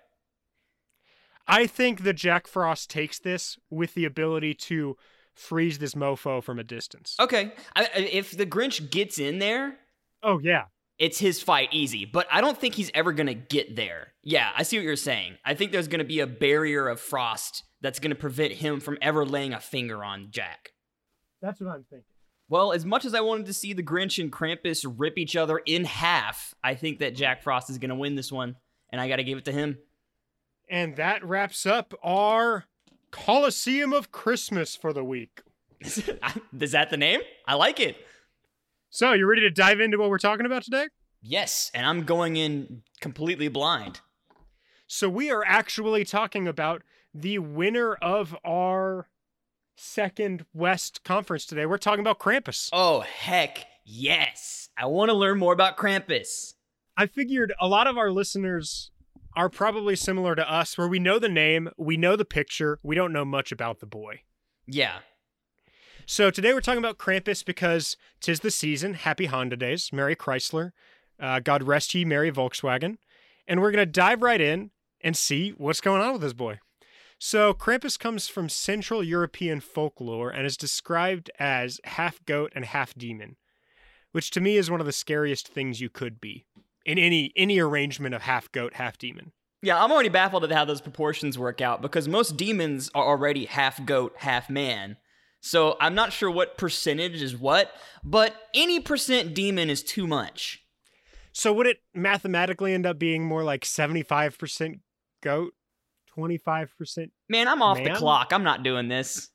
I 1.47 1.67
think 1.67 2.05
that 2.05 2.15
Jack 2.15 2.47
Frost 2.47 2.91
takes 2.91 3.19
this 3.19 3.59
with 3.71 3.95
the 3.95 4.05
ability 4.05 4.55
to 4.55 4.97
freeze 5.35 5.79
this 5.79 5.95
mofo 5.95 6.43
from 6.43 6.59
a 6.59 6.65
distance. 6.65 7.17
Okay. 7.19 7.53
I, 7.75 7.85
I- 7.85 7.99
if 8.13 8.37
the 8.37 8.47
Grinch 8.47 8.91
gets 8.91 9.19
in 9.19 9.39
there, 9.41 9.77
Oh 10.23 10.39
yeah. 10.39 10.65
it's 10.99 11.19
his 11.19 11.43
fight 11.43 11.69
easy, 11.73 12.05
but 12.05 12.27
I 12.31 12.41
don't 12.41 12.57
think 12.59 12.75
he's 12.75 12.91
ever 12.95 13.13
going 13.13 13.27
to 13.27 13.35
get 13.35 13.75
there. 13.75 14.13
Yeah, 14.23 14.51
I 14.57 14.63
see 14.63 14.77
what 14.79 14.85
you're 14.85 14.97
saying. 14.97 15.35
I 15.45 15.55
think 15.55 15.73
there's 15.73 15.89
going 15.89 16.01
to 16.01 16.05
be 16.05 16.21
a 16.21 16.27
barrier 16.27 16.89
of 16.89 17.01
frost 17.01 17.65
that's 17.81 17.99
going 17.99 18.11
to 18.11 18.17
prevent 18.17 18.55
him 18.55 18.81
from 18.81 18.99
ever 19.01 19.25
laying 19.25 19.53
a 19.53 19.61
finger 19.61 20.05
on 20.05 20.29
Jack. 20.31 20.73
That's 21.41 21.61
what 21.61 21.71
I'm 21.71 21.85
thinking. 21.85 22.05
Well, 22.49 22.73
as 22.73 22.85
much 22.85 23.05
as 23.05 23.15
I 23.15 23.21
wanted 23.21 23.47
to 23.47 23.55
see 23.55 23.73
the 23.73 23.83
Grinch 23.83 24.21
and 24.21 24.33
Krampus 24.33 24.85
rip 24.99 25.17
each 25.17 25.37
other 25.37 25.59
in 25.59 25.85
half, 25.85 26.53
I 26.65 26.75
think 26.75 26.99
that 26.99 27.15
Jack 27.15 27.43
Frost 27.43 27.71
is 27.71 27.79
going 27.79 27.91
to 27.91 27.95
win 27.95 28.17
this 28.17 28.33
one, 28.33 28.57
and 28.91 29.01
I 29.01 29.09
got 29.09 29.17
to 29.17 29.25
give 29.25 29.39
it 29.39 29.45
to 29.45 29.53
him. 29.53 29.79
And 30.69 30.97
that 30.97 31.25
wraps 31.25 31.65
up 31.65 31.95
our 32.03 32.65
Coliseum 33.13 33.93
of 33.93 34.11
Christmas 34.11 34.75
for 34.75 34.93
the 34.93 35.05
week. 35.05 35.43
is 35.81 36.73
that 36.73 36.91
the 36.91 36.97
name? 36.97 37.21
I 37.47 37.55
like 37.55 37.79
it. 37.79 37.97
So, 38.91 39.13
you 39.13 39.27
ready 39.27 39.43
to 39.43 39.51
dive 39.51 39.79
into 39.81 39.99
what 39.99 40.11
we're 40.11 40.19
talking 40.19 40.47
about 40.47 40.65
today? 40.65 40.89
Yes, 41.23 41.71
and 41.73 41.87
I'm 41.87 42.03
going 42.03 42.37
in 42.37 42.83
completely 43.01 43.47
blind. 43.47 44.01
So, 44.89 45.09
we 45.09 45.31
are 45.31 45.45
actually 45.47 46.05
talking 46.05 46.49
about 46.49 46.83
the 47.15 47.39
winner 47.39 47.95
of 47.95 48.37
our 48.45 49.09
second 49.77 50.45
West 50.53 51.03
Conference 51.05 51.47
today. 51.47 51.67
We're 51.67 51.79
talking 51.79 52.01
about 52.01 52.19
Krampus. 52.19 52.69
Oh, 52.73 53.01
heck 53.01 53.67
yes. 53.85 54.69
I 54.77 54.87
want 54.87 55.11
to 55.11 55.15
learn 55.15 55.39
more 55.39 55.53
about 55.53 55.77
Krampus. 55.77 56.55
I 56.97 57.07
figured 57.07 57.53
a 57.61 57.67
lot 57.67 57.87
of 57.87 57.97
our 57.97 58.11
listeners 58.11 58.91
are 59.37 59.49
probably 59.49 59.97
similar 59.97 60.35
to 60.35 60.53
us, 60.53 60.77
where 60.77 60.89
we 60.89 60.99
know 60.99 61.19
the 61.19 61.29
name, 61.29 61.71
we 61.79 61.97
know 61.97 62.17
the 62.17 62.25
picture, 62.25 62.79
we 62.83 62.95
don't 62.95 63.13
know 63.13 63.25
much 63.25 63.53
about 63.53 63.81
the 63.81 63.87
boy. 63.87 64.23
Yeah. 64.67 64.99
So 66.05 66.31
today 66.31 66.53
we're 66.53 66.61
talking 66.61 66.83
about 66.83 66.99
Krampus 66.99 67.45
because 67.45 67.97
tis 68.21 68.41
the 68.41 68.51
season. 68.51 68.95
Happy 68.95 69.27
Honda 69.27 69.57
Days. 69.57 69.93
Merry 69.93 70.17
Chrysler. 70.17 70.73
Uh, 71.21 71.39
God 71.39 71.63
rest 71.63 71.95
ye, 71.95 72.05
Merry 72.05 72.33
Volkswagen. 72.33 72.97
And 73.47 73.61
we're 73.61 73.71
going 73.71 73.87
to 73.87 73.91
dive 73.91 74.21
right 74.21 74.41
in 74.41 74.73
and 75.01 75.17
see 75.17 75.51
what's 75.51 75.81
going 75.81 76.03
on 76.03 76.15
with 76.15 76.23
this 76.23 76.33
boy. 76.33 76.59
So, 77.23 77.53
Krampus 77.53 77.99
comes 77.99 78.29
from 78.29 78.49
Central 78.49 79.05
European 79.05 79.61
folklore 79.61 80.31
and 80.31 80.47
is 80.47 80.57
described 80.57 81.31
as 81.39 81.79
half 81.85 82.25
goat 82.25 82.51
and 82.57 82.65
half 82.65 82.95
demon, 82.95 83.37
which 84.13 84.31
to 84.31 84.41
me 84.41 84.57
is 84.57 84.71
one 84.71 84.81
of 84.81 84.87
the 84.87 84.93
scariest 84.93 85.47
things 85.47 85.83
you 85.83 85.91
could 85.91 86.19
be 86.19 86.47
in 86.87 86.99
any 86.99 87.31
any 87.37 87.59
arrangement 87.59 88.15
of 88.15 88.23
half 88.23 88.51
goat, 88.53 88.77
half 88.77 88.97
demon. 88.97 89.33
Yeah, 89.61 89.85
I'm 89.85 89.93
already 89.93 90.09
baffled 90.09 90.45
at 90.45 90.53
how 90.53 90.65
those 90.65 90.81
proportions 90.81 91.39
work 91.39 91.61
out 91.61 91.83
because 91.83 92.09
most 92.09 92.39
demons 92.39 92.91
are 92.95 93.05
already 93.05 93.45
half 93.45 93.85
goat, 93.85 94.15
half 94.17 94.49
man. 94.49 94.97
So 95.43 95.77
I'm 95.79 95.95
not 95.95 96.15
sure 96.15 96.31
what 96.31 96.57
percentage 96.57 97.21
is 97.21 97.37
what, 97.37 97.71
but 98.03 98.35
any 98.55 98.81
percent 98.81 99.35
demon 99.35 99.69
is 99.69 99.83
too 99.83 100.07
much. 100.07 100.65
So 101.33 101.53
would 101.53 101.67
it 101.67 101.83
mathematically 101.95 102.73
end 102.73 102.87
up 102.87 102.99
being 102.99 103.27
more 103.27 103.45
like 103.45 103.67
75% 103.67 104.81
goat, 105.23 105.53
25%? 106.21 107.11
Man, 107.29 107.49
I'm 107.49 107.63
off 107.63 107.83
the 107.83 107.91
clock. 107.91 108.33
I'm 108.33 108.45
not 108.45 108.63
doing 108.63 108.89
this. 108.89 109.31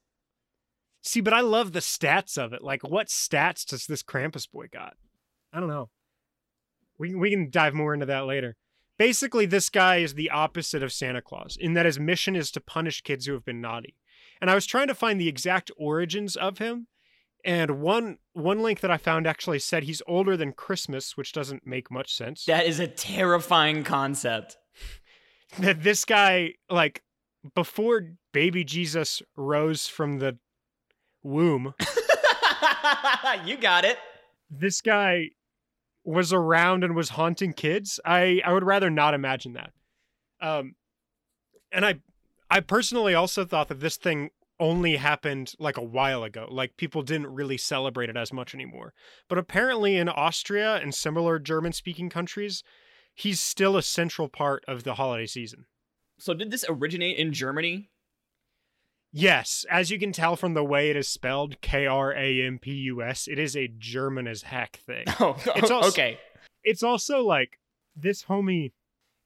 See, 1.02 1.22
but 1.22 1.34
I 1.34 1.42
love 1.42 1.72
the 1.72 1.80
stats 1.80 2.38
of 2.38 2.54
it. 2.54 2.64
Like, 2.64 2.84
what 2.84 3.08
stats 3.08 3.66
does 3.66 3.86
this 3.86 4.04
Krampus 4.04 4.50
boy 4.52 4.68
got? 4.72 4.96
I 5.54 5.60
don't 5.60 5.70
know. 5.70 5.90
We, 6.98 7.14
we 7.14 7.30
can 7.30 7.50
dive 7.50 7.74
more 7.74 7.94
into 7.94 8.06
that 8.08 8.26
later. 8.26 8.56
Basically, 8.98 9.46
this 9.46 9.70
guy 9.70 9.98
is 9.98 10.14
the 10.14 10.30
opposite 10.30 10.82
of 10.82 10.94
Santa 10.94 11.22
Claus 11.22 11.58
in 11.60 11.74
that 11.74 11.86
his 11.86 12.00
mission 12.00 12.36
is 12.36 12.50
to 12.52 12.62
punish 12.62 13.02
kids 13.02 13.26
who 13.26 13.34
have 13.34 13.46
been 13.46 13.62
naughty. 13.62 13.96
And 14.42 14.50
I 14.50 14.56
was 14.56 14.66
trying 14.66 14.88
to 14.88 14.96
find 14.96 15.20
the 15.20 15.28
exact 15.28 15.70
origins 15.78 16.36
of 16.36 16.58
him, 16.58 16.88
and 17.44 17.80
one 17.82 18.18
one 18.34 18.62
link 18.62 18.80
that 18.80 18.92
I 18.92 18.98
found 18.98 19.28
actually 19.28 19.60
said 19.60 19.84
he's 19.84 20.02
older 20.08 20.36
than 20.36 20.52
Christmas, 20.52 21.16
which 21.16 21.32
doesn't 21.32 21.66
make 21.66 21.92
much 21.92 22.14
sense. 22.16 22.46
That 22.46 22.66
is 22.66 22.80
a 22.80 22.88
terrifying 22.88 23.84
concept. 23.84 24.58
That 25.60 25.84
this 25.84 26.06
guy 26.06 26.54
like 26.70 27.04
before 27.54 28.14
baby 28.34 28.64
Jesus 28.64 29.22
rose 29.36 29.88
from 29.88 30.20
the 30.20 30.38
womb, 31.24 31.74
you 33.46 33.58
got 33.58 33.86
it. 33.86 33.98
this 34.50 34.82
guy 34.82 35.30
was 36.04 36.32
around 36.32 36.84
and 36.84 36.96
was 36.96 37.10
haunting 37.10 37.54
kids. 37.54 38.00
I 38.06 38.42
I 38.46 38.54
would 38.54 38.64
rather 38.64 38.90
not 38.90 39.14
imagine 39.14 39.54
that. 39.54 39.72
Um 40.42 40.76
and 41.72 41.86
I 41.86 41.96
I 42.50 42.60
personally 42.60 43.16
also 43.16 43.46
thought 43.46 43.70
that 43.70 43.80
this 43.80 43.98
thing 43.98 44.30
only 44.60 44.96
happened 44.96 45.54
like 45.60 45.78
a 45.78 45.84
while 45.84 46.24
ago. 46.24 46.48
Like 46.50 46.78
people 46.78 47.02
didn't 47.02 47.28
really 47.28 47.58
celebrate 47.58 48.10
it 48.10 48.16
as 48.16 48.32
much 48.32 48.54
anymore. 48.54 48.94
But 49.28 49.38
apparently 49.38 49.98
in 49.98 50.08
Austria 50.08 50.76
and 50.76 50.94
similar 50.94 51.40
German 51.40 51.74
speaking 51.74 52.10
countries, 52.10 52.64
he's 53.16 53.40
still 53.40 53.76
a 53.78 53.82
central 53.82 54.28
part 54.30 54.64
of 54.68 54.84
the 54.84 54.96
holiday 54.96 55.26
season. 55.26 55.66
So 56.20 56.34
did 56.34 56.52
this 56.52 56.66
originate 56.70 57.18
in 57.18 57.34
Germany? 57.34 57.90
Yes, 59.12 59.66
as 59.72 59.90
you 59.90 59.98
can 59.98 60.12
tell 60.12 60.36
from 60.36 60.54
the 60.54 60.64
way 60.64 60.90
it 60.90 60.98
is 60.98 61.08
spelled, 61.08 61.62
K 61.62 61.86
R 61.88 62.14
A 62.14 62.42
M 62.46 62.60
P 62.60 62.72
U 62.74 63.02
S, 63.02 63.28
it 63.28 63.40
is 63.40 63.56
a 63.56 63.68
German 63.68 64.28
as 64.28 64.44
heck 64.44 64.76
thing. 64.78 65.06
Oh, 65.20 65.38
It's 65.56 65.72
also- 65.72 65.88
okay. 65.90 66.20
It's 66.64 66.84
also 66.84 67.24
like 67.24 67.60
this 67.96 68.24
homie 68.26 68.72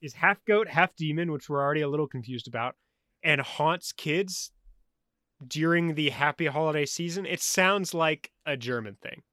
is 0.02 0.14
half 0.14 0.44
goat, 0.46 0.68
half 0.68 0.96
demon, 0.96 1.32
which 1.32 1.50
we're 1.50 1.62
already 1.62 1.82
a 1.82 1.88
little 1.88 2.08
confused 2.08 2.48
about, 2.48 2.76
and 3.24 3.42
haunts 3.42 3.92
kids 3.92 4.52
during 5.46 5.96
the 5.96 6.10
happy 6.10 6.46
holiday 6.48 6.86
season. 6.86 7.26
It 7.26 7.42
sounds 7.42 7.94
like 7.94 8.32
a 8.46 8.56
German 8.58 8.98
thing. 9.02 9.24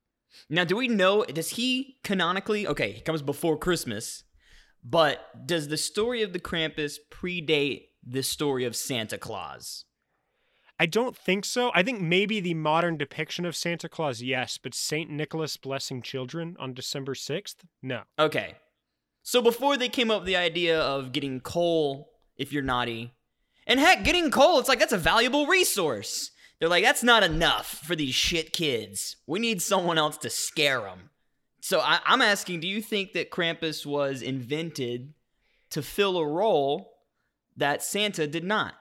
Now, 0.48 0.64
do 0.64 0.76
we 0.76 0.86
know? 0.88 1.24
Does 1.24 1.50
he 1.50 1.96
canonically? 2.04 2.66
Okay, 2.66 2.92
he 2.92 3.00
comes 3.00 3.22
before 3.22 3.56
Christmas, 3.58 4.22
but 4.84 5.46
does 5.46 5.68
the 5.68 5.76
story 5.76 6.22
of 6.22 6.32
the 6.32 6.40
Krampus 6.40 6.96
predate 7.10 7.88
the 8.06 8.22
story 8.22 8.64
of 8.64 8.76
Santa 8.76 9.18
Claus? 9.18 9.84
I 10.78 10.86
don't 10.86 11.16
think 11.16 11.44
so. 11.44 11.70
I 11.74 11.82
think 11.82 12.00
maybe 12.00 12.38
the 12.38 12.54
modern 12.54 12.98
depiction 12.98 13.46
of 13.46 13.56
Santa 13.56 13.88
Claus, 13.88 14.22
yes, 14.22 14.58
but 14.58 14.74
Saint 14.74 15.10
Nicholas 15.10 15.56
blessing 15.56 16.02
children 16.02 16.54
on 16.60 16.74
December 16.74 17.14
6th? 17.14 17.64
No. 17.82 18.02
Okay, 18.18 18.56
so 19.22 19.42
before 19.42 19.76
they 19.76 19.88
came 19.88 20.08
up 20.10 20.20
with 20.20 20.28
the 20.28 20.36
idea 20.36 20.80
of 20.80 21.10
getting 21.10 21.40
coal 21.40 22.12
if 22.36 22.52
you're 22.52 22.62
naughty, 22.62 23.12
and 23.66 23.80
heck, 23.80 24.04
getting 24.04 24.30
coal, 24.30 24.60
it's 24.60 24.68
like 24.68 24.78
that's 24.78 24.92
a 24.92 24.98
valuable 24.98 25.48
resource. 25.48 26.30
They're 26.60 26.68
like, 26.68 26.84
that's 26.84 27.02
not 27.02 27.24
enough 27.24 27.66
for 27.66 27.96
these 27.96 28.14
shit 28.14 28.52
kids. 28.52 29.16
We 29.26 29.40
need 29.40 29.60
someone 29.60 29.98
else 29.98 30.16
to 30.18 30.30
scare 30.30 30.82
them. 30.82 31.10
So 31.66 31.80
I, 31.80 31.98
I'm 32.06 32.22
asking, 32.22 32.60
do 32.60 32.68
you 32.68 32.80
think 32.80 33.12
that 33.14 33.32
Krampus 33.32 33.84
was 33.84 34.22
invented 34.22 35.14
to 35.70 35.82
fill 35.82 36.16
a 36.16 36.24
role 36.24 36.92
that 37.56 37.82
Santa 37.82 38.28
did 38.28 38.44
not? 38.44 38.74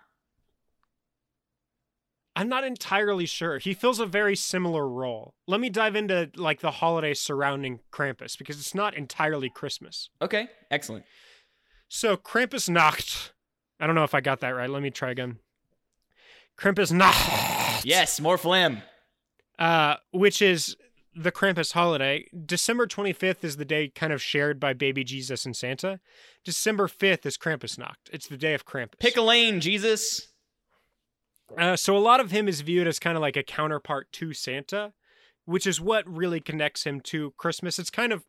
I'm 2.36 2.48
not 2.48 2.64
entirely 2.64 3.26
sure. 3.26 3.58
He 3.58 3.74
fills 3.74 4.00
a 4.00 4.06
very 4.06 4.36
similar 4.36 4.88
role. 4.88 5.34
Let 5.48 5.62
me 5.62 5.70
dive 5.72 5.96
into 5.96 6.30
like 6.36 6.60
the 6.60 6.70
holidays 6.70 7.20
surrounding 7.20 7.80
Krampus 7.92 8.38
because 8.38 8.60
it's 8.60 8.76
not 8.76 8.94
entirely 8.94 9.50
Christmas. 9.50 10.12
Okay, 10.22 10.48
excellent. 10.70 11.06
So 11.88 12.16
Krampus 12.16 12.70
Nacht. 12.70 13.34
I 13.80 13.88
don't 13.88 13.96
know 13.96 14.04
if 14.04 14.14
I 14.14 14.22
got 14.22 14.42
that 14.42 14.50
right. 14.50 14.70
Let 14.70 14.84
me 14.84 14.92
try 14.92 15.10
again. 15.10 15.40
Krampus 16.56 16.92
Nacht. 16.92 17.84
Yes, 17.84 18.22
more 18.22 18.38
phlegm. 18.38 18.84
Uh, 19.58 19.96
which 20.12 20.40
is 20.40 20.78
the 21.16 21.32
Krampus 21.32 21.74
holiday. 21.74 22.28
December 22.46 22.86
25th 22.86 23.44
is 23.44 23.58
the 23.58 23.66
day 23.66 23.88
kind 23.88 24.12
of 24.12 24.22
shared 24.22 24.60
by 24.60 24.74
baby 24.74 25.04
Jesus 25.04 25.46
and 25.46 25.56
Santa. 25.56 26.00
December 26.44 26.88
5th 26.88 27.26
is 27.26 27.38
Krampus 27.38 27.78
Nacht. 27.78 28.10
It's 28.12 28.28
the 28.28 28.38
day 28.38 28.54
of 28.54 28.66
Krampus. 28.66 29.00
Pick 29.00 29.16
a 29.16 29.22
lane, 29.22 29.62
Jesus. 29.62 30.34
Uh, 31.58 31.76
so 31.76 31.96
a 31.96 32.00
lot 32.00 32.20
of 32.20 32.32
him 32.32 32.48
is 32.48 32.62
viewed 32.62 32.88
as 32.88 33.00
kind 33.00 33.16
of 33.16 33.22
like 33.22 33.38
a 33.38 33.44
counterpart 33.44 34.12
to 34.14 34.34
Santa, 34.34 34.94
which 35.46 35.66
is 35.66 35.80
what 35.80 36.08
really 36.08 36.42
connects 36.42 36.84
him 36.84 37.00
to 37.02 37.32
Christmas. 37.38 37.80
It's 37.80 37.90
kind 37.90 38.12
of 38.12 38.26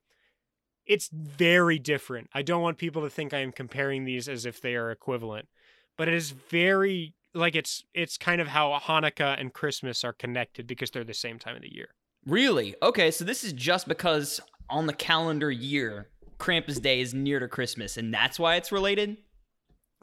it's 0.86 1.08
very 1.12 1.80
different. 1.80 2.30
I 2.32 2.42
don't 2.42 2.62
want 2.62 2.78
people 2.78 3.02
to 3.02 3.10
think 3.10 3.34
I 3.34 3.40
am 3.40 3.50
comparing 3.50 4.04
these 4.04 4.28
as 4.28 4.46
if 4.46 4.60
they 4.60 4.76
are 4.76 4.92
equivalent, 4.92 5.48
but 5.96 6.06
it 6.06 6.14
is 6.14 6.30
very 6.30 7.14
like 7.34 7.56
it's 7.56 7.84
it's 7.92 8.16
kind 8.16 8.40
of 8.40 8.48
how 8.48 8.78
Hanukkah 8.80 9.40
and 9.40 9.52
Christmas 9.52 10.04
are 10.04 10.12
connected 10.12 10.66
because 10.66 10.90
they're 10.90 11.02
the 11.02 11.14
same 11.14 11.38
time 11.38 11.56
of 11.56 11.62
the 11.62 11.74
year. 11.74 11.88
Really? 12.26 12.74
Okay, 12.82 13.10
so 13.10 13.24
this 13.24 13.44
is 13.44 13.52
just 13.52 13.86
because 13.86 14.40
on 14.68 14.86
the 14.86 14.92
calendar 14.92 15.50
year, 15.50 16.08
Krampus 16.38 16.82
Day 16.82 17.00
is 17.00 17.14
near 17.14 17.38
to 17.38 17.48
Christmas, 17.48 17.96
and 17.96 18.12
that's 18.12 18.38
why 18.38 18.56
it's 18.56 18.72
related? 18.72 19.16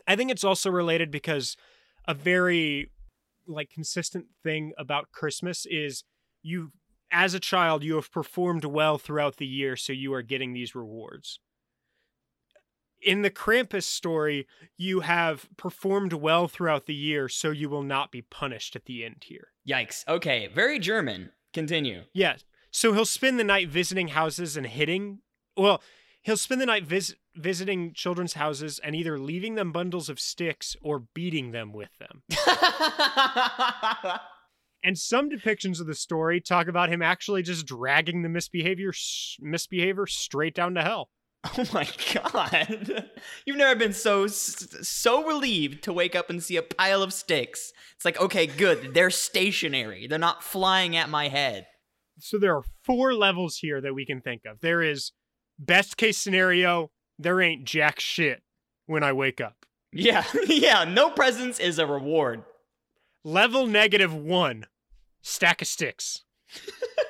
I 0.08 0.16
think 0.16 0.32
it's 0.32 0.44
also 0.44 0.70
related 0.70 1.12
because 1.12 1.56
a 2.08 2.14
very 2.14 2.92
like 3.46 3.70
consistent 3.70 4.26
thing 4.42 4.72
about 4.78 5.12
Christmas 5.12 5.66
is 5.70 6.04
you 6.42 6.72
as 7.12 7.34
a 7.34 7.40
child 7.40 7.84
you 7.84 7.96
have 7.96 8.12
performed 8.12 8.66
well 8.66 8.98
throughout 8.98 9.38
the 9.38 9.46
year 9.46 9.76
so 9.76 9.94
you 9.94 10.14
are 10.14 10.22
getting 10.22 10.54
these 10.54 10.74
rewards. 10.74 11.40
In 13.02 13.22
the 13.22 13.30
Krampus 13.30 13.84
story, 13.84 14.48
you 14.78 15.02
have 15.02 15.50
performed 15.58 16.14
well 16.14 16.48
throughout 16.48 16.86
the 16.86 16.96
year 16.96 17.28
so 17.28 17.52
you 17.52 17.70
will 17.70 17.84
not 17.84 18.12
be 18.12 18.22
punished 18.22 18.78
at 18.78 18.86
the 18.86 19.04
end 19.04 19.24
here. 19.26 19.50
Yikes. 19.68 20.08
Okay, 20.08 20.48
very 20.54 20.80
German. 20.80 21.32
Continue. 21.54 22.04
Yeah. 22.14 22.38
So 22.72 22.94
he'll 22.94 23.06
spend 23.06 23.40
the 23.40 23.44
night 23.44 23.70
visiting 23.70 24.10
houses 24.10 24.58
and 24.58 24.66
hitting. 24.66 25.20
Well, 25.56 25.82
he'll 26.22 26.38
spend 26.38 26.60
the 26.60 26.66
night 26.66 26.86
vis- 26.86 27.16
visiting 27.36 27.94
children's 27.94 28.34
houses 28.34 28.80
and 28.84 28.96
either 28.96 29.20
leaving 29.20 29.56
them 29.56 29.72
bundles 29.72 30.10
of 30.10 30.20
sticks 30.20 30.76
or 30.82 31.04
beating 31.14 31.52
them 31.52 31.72
with 31.72 31.92
them. 32.00 32.24
And 34.84 34.98
some 34.98 35.30
depictions 35.30 35.80
of 35.80 35.88
the 35.88 35.96
story 35.96 36.42
talk 36.42 36.68
about 36.68 36.90
him 36.90 37.02
actually 37.02 37.42
just 37.42 37.66
dragging 37.66 38.22
the 38.22 38.28
misbehavior 38.30 38.92
misbehavior 39.40 40.06
straight 40.08 40.54
down 40.54 40.76
to 40.76 40.82
hell. 40.82 41.10
oh 41.58 41.66
my 41.74 41.88
god. 42.14 43.10
You've 43.46 43.58
never 43.58 43.78
been 43.78 43.94
so 43.94 44.28
so 44.28 45.26
relieved 45.26 45.84
to 45.84 45.94
wake 45.94 46.16
up 46.16 46.30
and 46.30 46.42
see 46.42 46.56
a 46.56 46.62
pile 46.62 47.04
of 47.04 47.14
sticks. 47.14 47.74
It's 47.96 48.06
like, 48.06 48.20
okay, 48.20 48.48
good. 48.48 48.94
They're 48.94 49.10
stationary. 49.10 50.08
They're 50.08 50.20
not 50.20 50.44
flying 50.44 50.96
at 50.96 51.10
my 51.10 51.28
head. 51.28 51.68
So 52.20 52.38
there 52.38 52.56
are 52.56 52.64
four 52.84 53.14
levels 53.14 53.58
here 53.58 53.82
that 53.82 53.94
we 53.94 54.06
can 54.06 54.22
think 54.22 54.44
of. 54.46 54.62
There 54.62 54.82
is 54.82 55.12
best 55.60 55.98
case 55.98 56.18
scenario, 56.18 56.92
there 57.20 57.42
ain't 57.42 57.66
jack 57.66 58.00
shit 58.00 58.42
when 58.86 59.04
I 59.04 59.14
wake 59.14 59.42
up. 59.42 59.66
Yeah, 59.92 60.24
yeah, 60.48 60.86
no 60.86 61.10
presents 61.10 61.60
is 61.60 61.80
a 61.80 61.86
reward. 61.86 62.44
Level 63.24 63.68
negative 63.68 64.14
1, 64.14 64.66
stack 65.22 65.62
of 65.62 65.68
sticks 65.68 66.24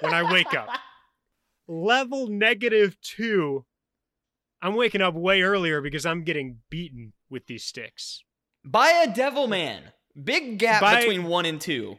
when 0.02 0.14
I 0.14 0.32
wake 0.32 0.54
up. 0.54 0.70
Level 1.68 2.28
negative 2.28 2.98
2, 3.02 3.66
I'm 4.64 4.76
waking 4.76 5.02
up 5.02 5.14
way 5.14 5.42
earlier 5.42 5.82
because 5.82 6.06
I'm 6.06 6.24
getting 6.24 6.60
beaten 6.70 7.12
with 7.30 7.48
these 7.48 7.66
sticks. 7.66 8.24
By 8.64 8.90
a 9.06 9.14
devil 9.14 9.46
man. 9.46 9.92
Big 10.22 10.58
gap 10.58 10.80
By- 10.80 11.02
between 11.02 11.26
1 11.26 11.46
and 11.46 11.60
2. 11.60 11.98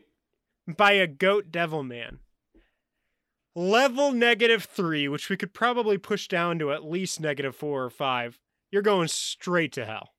by 0.78 0.92
a 0.92 1.06
goat 1.06 1.50
devil 1.50 1.82
man. 1.82 2.20
Level 3.54 4.12
negative 4.12 4.64
three, 4.64 5.06
which 5.08 5.28
we 5.28 5.36
could 5.36 5.52
probably 5.52 5.98
push 5.98 6.26
down 6.26 6.58
to 6.58 6.72
at 6.72 6.84
least 6.90 7.20
negative 7.20 7.54
four 7.54 7.84
or 7.84 7.90
five. 7.90 8.40
You're 8.70 8.82
going 8.82 9.08
straight 9.08 9.72
to 9.74 9.84
hell. 9.84 10.14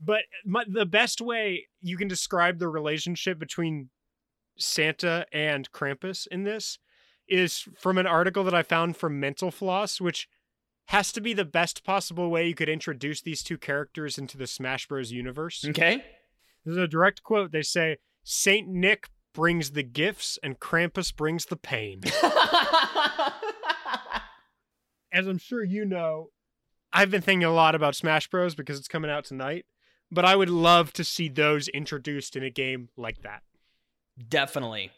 But 0.00 0.22
my, 0.46 0.64
the 0.66 0.86
best 0.86 1.20
way 1.20 1.66
you 1.80 1.96
can 1.96 2.06
describe 2.08 2.60
the 2.60 2.68
relationship 2.68 3.38
between 3.38 3.90
Santa 4.56 5.26
and 5.32 5.70
Krampus 5.72 6.26
in 6.28 6.44
this 6.44 6.78
is 7.28 7.68
from 7.76 7.98
an 7.98 8.06
article 8.06 8.44
that 8.44 8.54
I 8.54 8.62
found 8.62 8.96
from 8.96 9.20
Mental 9.20 9.50
Floss, 9.50 10.00
which 10.00 10.28
has 10.88 11.12
to 11.12 11.20
be 11.20 11.34
the 11.34 11.44
best 11.44 11.84
possible 11.84 12.30
way 12.30 12.48
you 12.48 12.54
could 12.54 12.68
introduce 12.68 13.20
these 13.20 13.42
two 13.42 13.58
characters 13.58 14.16
into 14.16 14.38
the 14.38 14.46
Smash 14.46 14.88
Bros. 14.88 15.12
universe. 15.12 15.62
Okay. 15.68 16.02
There's 16.64 16.78
a 16.78 16.88
direct 16.88 17.22
quote. 17.22 17.52
They 17.52 17.60
say, 17.60 17.98
Saint 18.24 18.68
Nick 18.68 19.10
brings 19.34 19.72
the 19.72 19.82
gifts 19.82 20.38
and 20.42 20.58
Krampus 20.58 21.14
brings 21.14 21.44
the 21.44 21.56
pain. 21.56 22.00
As 25.12 25.26
I'm 25.26 25.36
sure 25.36 25.62
you 25.62 25.84
know, 25.84 26.30
I've 26.90 27.10
been 27.10 27.20
thinking 27.20 27.44
a 27.44 27.52
lot 27.52 27.74
about 27.74 27.94
Smash 27.94 28.28
Bros. 28.30 28.54
because 28.54 28.78
it's 28.78 28.88
coming 28.88 29.10
out 29.10 29.26
tonight, 29.26 29.66
but 30.10 30.24
I 30.24 30.36
would 30.36 30.48
love 30.50 30.94
to 30.94 31.04
see 31.04 31.28
those 31.28 31.68
introduced 31.68 32.34
in 32.34 32.42
a 32.42 32.50
game 32.50 32.88
like 32.96 33.20
that. 33.22 33.42
Definitely. 34.26 34.90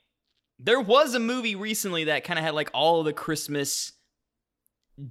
There 0.57 0.81
was 0.81 1.15
a 1.15 1.21
movie 1.21 1.57
recently 1.57 2.05
that 2.05 2.23
kind 2.23 2.39
of 2.39 2.45
had 2.45 2.55
like 2.55 2.71
all 2.73 3.03
the 3.03 3.13
Christmas 3.13 3.95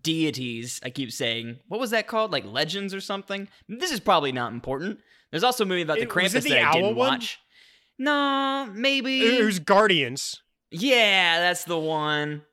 deities. 0.01 0.79
I 0.83 0.89
keep 0.89 1.11
saying, 1.11 1.59
what 1.67 1.79
was 1.79 1.91
that 1.91 2.07
called? 2.07 2.31
Like 2.31 2.45
legends 2.45 2.93
or 2.93 3.01
something. 3.01 3.47
This 3.67 3.91
is 3.91 3.99
probably 3.99 4.31
not 4.31 4.53
important. 4.53 4.99
There's 5.31 5.43
also 5.43 5.63
a 5.63 5.67
movie 5.67 5.81
about 5.83 5.97
the 5.97 6.03
It- 6.03 6.09
Krampus 6.09 6.43
the 6.43 6.49
that 6.49 6.63
I 6.69 6.73
didn't 6.73 6.95
one? 6.95 7.09
watch. 7.11 7.39
No, 7.97 8.69
maybe. 8.73 9.21
It 9.25 9.43
was 9.43 9.59
Guardians. 9.59 10.41
yeah, 10.71 11.39
that's 11.39 11.65
the 11.65 11.77
one. 11.79 12.43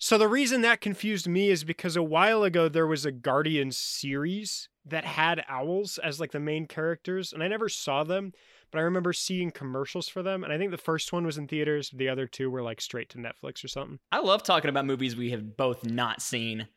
So 0.00 0.16
the 0.16 0.28
reason 0.28 0.62
that 0.62 0.80
confused 0.80 1.26
me 1.28 1.50
is 1.50 1.64
because 1.64 1.96
a 1.96 2.02
while 2.02 2.44
ago 2.44 2.68
there 2.68 2.86
was 2.86 3.04
a 3.04 3.10
Guardians 3.12 3.76
series 3.76 4.68
that 4.86 5.04
had 5.04 5.44
owls 5.48 5.98
as 5.98 6.20
like 6.20 6.32
the 6.32 6.40
main 6.40 6.66
characters, 6.66 7.32
and 7.32 7.42
I 7.42 7.48
never 7.48 7.68
saw 7.68 8.04
them, 8.04 8.32
but 8.70 8.78
I 8.78 8.82
remember 8.82 9.12
seeing 9.12 9.50
commercials 9.50 10.08
for 10.08 10.22
them, 10.22 10.44
and 10.44 10.52
I 10.52 10.58
think 10.58 10.70
the 10.70 10.78
first 10.78 11.12
one 11.12 11.26
was 11.26 11.36
in 11.36 11.48
theaters, 11.48 11.90
the 11.90 12.08
other 12.08 12.26
two 12.26 12.48
were 12.50 12.62
like 12.62 12.80
straight 12.80 13.08
to 13.10 13.18
Netflix 13.18 13.64
or 13.64 13.68
something. 13.68 13.98
I 14.12 14.20
love 14.20 14.42
talking 14.44 14.68
about 14.70 14.86
movies 14.86 15.16
we 15.16 15.30
have 15.32 15.56
both 15.56 15.84
not 15.84 16.22
seen. 16.22 16.68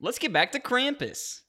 Let's 0.00 0.18
get 0.18 0.32
back 0.32 0.52
to 0.52 0.60
Krampus. 0.60 1.42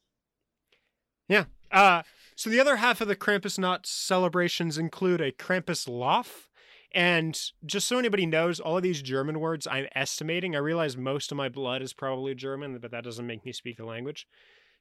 Yeah. 1.28 1.46
Uh, 1.72 2.04
so 2.36 2.50
the 2.50 2.60
other 2.60 2.78
half 2.78 3.02
of 3.02 3.08
the 3.08 3.16
Krampus 3.16 3.60
Nacht 3.60 3.86
celebrations 3.86 4.78
include 4.78 5.22
a 5.22 5.32
Krampus 5.32 5.88
Lauf. 5.88 6.48
And 6.92 7.40
just 7.64 7.88
so 7.88 8.00
anybody 8.00 8.26
knows, 8.26 8.60
all 8.60 8.78
of 8.78 8.84
these 8.84 9.04
German 9.04 9.40
words 9.40 9.68
I'm 9.68 9.86
estimating, 9.94 10.56
I 10.56 10.60
realize 10.60 10.98
most 10.98 11.32
of 11.32 11.38
my 11.38 11.48
blood 11.48 11.84
is 11.84 11.94
probably 11.94 12.34
German, 12.34 12.80
but 12.80 12.90
that 12.92 13.04
doesn't 13.04 13.28
make 13.28 13.46
me 13.46 13.52
speak 13.52 13.78
the 13.78 13.86
language. 13.86 14.28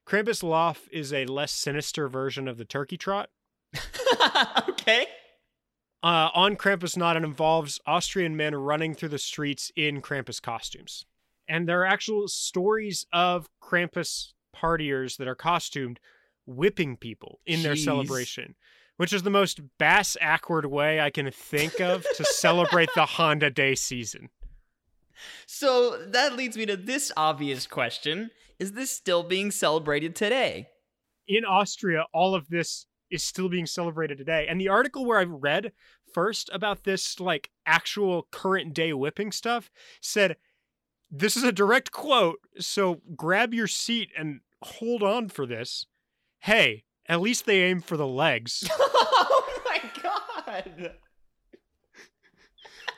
Krampus 0.07 0.43
Lauf 0.43 0.89
is 0.91 1.13
a 1.13 1.27
less 1.27 1.53
sinister 1.53 2.09
version 2.09 2.49
of 2.49 2.57
the 2.57 2.65
turkey 2.65 2.97
trot. 2.97 3.29
okay. 4.71 5.07
Uh, 6.03 6.31
on 6.33 6.57
Krampus 6.57 6.97
Nacht, 6.97 7.17
it 7.17 7.25
involves 7.25 7.79
Austrian 7.87 8.37
men 8.37 8.55
running 8.55 8.95
through 8.95 9.11
the 9.11 9.19
streets 9.19 9.71
in 9.77 10.01
Krampus 10.01 10.41
costumes. 10.41 11.05
And 11.49 11.69
there 11.69 11.81
are 11.81 11.87
actual 11.87 12.29
stories 12.29 13.07
of 13.13 13.49
Krampus 13.63 14.33
partiers 14.55 15.17
that 15.17 15.29
are 15.29 15.35
costumed 15.35 16.01
whipping 16.47 16.97
people 16.97 17.41
in 17.47 17.63
their 17.63 17.77
celebration, 17.77 18.55
which 18.97 19.13
is 19.13 19.23
the 19.23 19.31
most 19.31 19.61
bass 19.79 20.17
awkward 20.21 20.67
way 20.67 21.01
I 21.01 21.11
can 21.11 21.31
think 21.31 21.81
of 21.81 22.05
to 22.17 22.25
celebrate 22.25 22.91
the 22.95 23.07
Honda 23.07 23.51
Day 23.51 23.75
season. 23.75 24.31
So 25.47 26.05
that 26.07 26.37
leads 26.37 26.57
me 26.57 26.67
to 26.67 26.77
this 26.77 27.11
obvious 27.17 27.67
question 27.67 28.31
Is 28.59 28.73
this 28.73 28.91
still 28.91 29.23
being 29.23 29.51
celebrated 29.51 30.15
today? 30.15 30.69
in 31.29 31.45
Austria, 31.45 32.07
all 32.13 32.35
of 32.35 32.49
this 32.49 32.87
is 33.11 33.23
still 33.23 33.49
being 33.49 33.67
celebrated 33.67 34.19
today. 34.19 34.47
And 34.49 34.61
the 34.61 34.69
article 34.69 35.05
where 35.05 35.19
I 35.19 35.25
read 35.25 35.73
first 36.13 36.51
about 36.53 36.85
this, 36.85 37.21
like 37.21 37.51
actual 37.67 38.27
current 38.33 38.75
day 38.75 38.93
whipping 38.93 39.31
stuff, 39.31 39.71
said 40.01 40.37
this 41.11 41.37
is 41.37 41.43
a 41.43 41.53
direct 41.53 41.91
quote. 41.93 42.41
So 42.59 43.01
grab 43.17 43.55
your 43.55 43.67
seat 43.67 44.11
and 44.17 44.41
hold 44.63 45.03
on 45.03 45.29
for 45.29 45.47
this. 45.47 45.87
Hey, 46.41 46.85
at 47.07 47.21
least 47.21 47.47
they 47.47 47.63
aim 47.63 47.81
for 47.81 47.97
the 47.97 48.07
legs, 48.07 48.69
oh 48.71 49.61
my 49.65 50.03
god. 50.03 50.93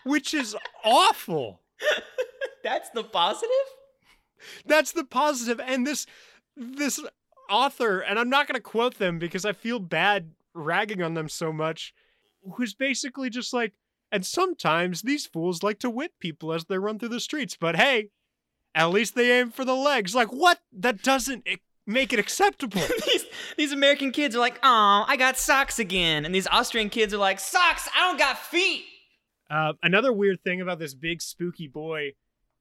which 0.05 0.35
is 0.35 0.57
awful. 0.85 1.61
That's 2.64 2.90
the 2.90 3.05
positive? 3.05 3.51
That's 4.66 4.92
the 4.92 5.05
positive. 5.05 5.61
And 5.64 5.87
this, 5.87 6.07
this 6.57 7.01
author, 7.49 8.01
and 8.01 8.18
I'm 8.18 8.29
not 8.29 8.46
going 8.46 8.57
to 8.57 8.61
quote 8.61 8.99
them 8.99 9.18
because 9.18 9.44
I 9.44 9.53
feel 9.53 9.79
bad 9.79 10.33
ragging 10.55 11.03
on 11.03 11.14
them 11.14 11.29
so 11.29 11.53
much, 11.53 11.94
who's 12.55 12.75
basically 12.75 13.31
just 13.31 13.53
like, 13.53 13.73
and 14.12 14.25
sometimes 14.25 15.03
these 15.03 15.27
fools 15.27 15.62
like 15.62 15.79
to 15.81 15.90
whip 15.90 16.12
people 16.18 16.53
as 16.53 16.64
they 16.64 16.79
run 16.79 16.99
through 16.99 17.11
the 17.11 17.20
streets, 17.20 17.57
but 17.59 17.77
hey, 17.77 18.09
at 18.75 18.90
least 18.90 19.14
they 19.14 19.40
aim 19.40 19.51
for 19.51 19.64
the 19.64 19.75
legs. 19.75 20.14
Like, 20.14 20.33
what? 20.33 20.61
That 20.73 21.03
doesn't 21.03 21.46
make 21.87 22.12
it 22.12 22.18
acceptable. 22.18 22.81
these 23.07 23.25
these 23.57 23.73
American 23.73 24.12
kids 24.12 24.37
are 24.37 24.40
like, 24.40 24.59
"Oh, 24.62 25.05
I 25.07 25.16
got 25.16 25.38
socks 25.38 25.79
again," 25.79 26.25
and 26.25 26.35
these 26.35 26.46
Austrian 26.49 26.90
kids 26.90 27.12
are 27.12 27.18
like, 27.18 27.40
"Socks? 27.40 27.88
I 27.94 28.09
don't 28.09 28.18
got 28.18 28.38
feet." 28.38 28.85
Uh, 29.51 29.73
another 29.83 30.12
weird 30.12 30.42
thing 30.44 30.61
about 30.61 30.79
this 30.79 30.94
big 30.94 31.20
spooky 31.20 31.66
boy 31.66 32.12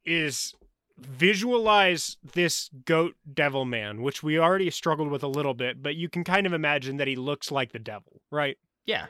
is 0.05 0.55
visualize 0.97 2.17
this 2.33 2.69
goat 2.85 3.15
devil 3.31 3.63
man, 3.63 4.01
which 4.01 4.23
we 4.23 4.37
already 4.37 4.69
struggled 4.69 5.09
with 5.09 5.23
a 5.23 5.27
little 5.27 5.53
bit, 5.53 5.81
but 5.81 5.95
you 5.95 6.09
can 6.09 6.23
kind 6.23 6.45
of 6.45 6.53
imagine 6.53 6.97
that 6.97 7.07
he 7.07 7.15
looks 7.15 7.51
like 7.51 7.71
the 7.71 7.79
devil, 7.79 8.21
right? 8.31 8.57
Yeah. 8.85 9.05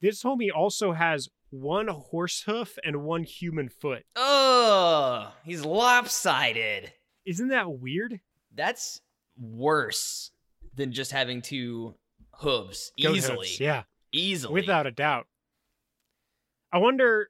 This 0.00 0.22
homie 0.22 0.50
also 0.54 0.92
has 0.92 1.28
one 1.52 1.86
horse 1.88 2.42
hoof 2.46 2.78
and 2.82 3.02
one 3.04 3.22
human 3.24 3.68
foot. 3.68 4.04
Ugh, 4.16 5.30
he's 5.44 5.64
lopsided. 5.64 6.92
Isn't 7.26 7.48
that 7.48 7.70
weird? 7.70 8.20
That's 8.54 9.00
worse 9.38 10.30
than 10.74 10.92
just 10.92 11.12
having 11.12 11.42
two 11.42 11.94
hooves 12.36 12.90
Goat 13.00 13.16
easily. 13.16 13.36
hoofs, 13.46 13.60
yeah, 13.60 13.82
Easily. 14.12 14.54
without 14.54 14.86
a 14.86 14.90
doubt. 14.90 15.26
I 16.72 16.78
wonder. 16.78 17.28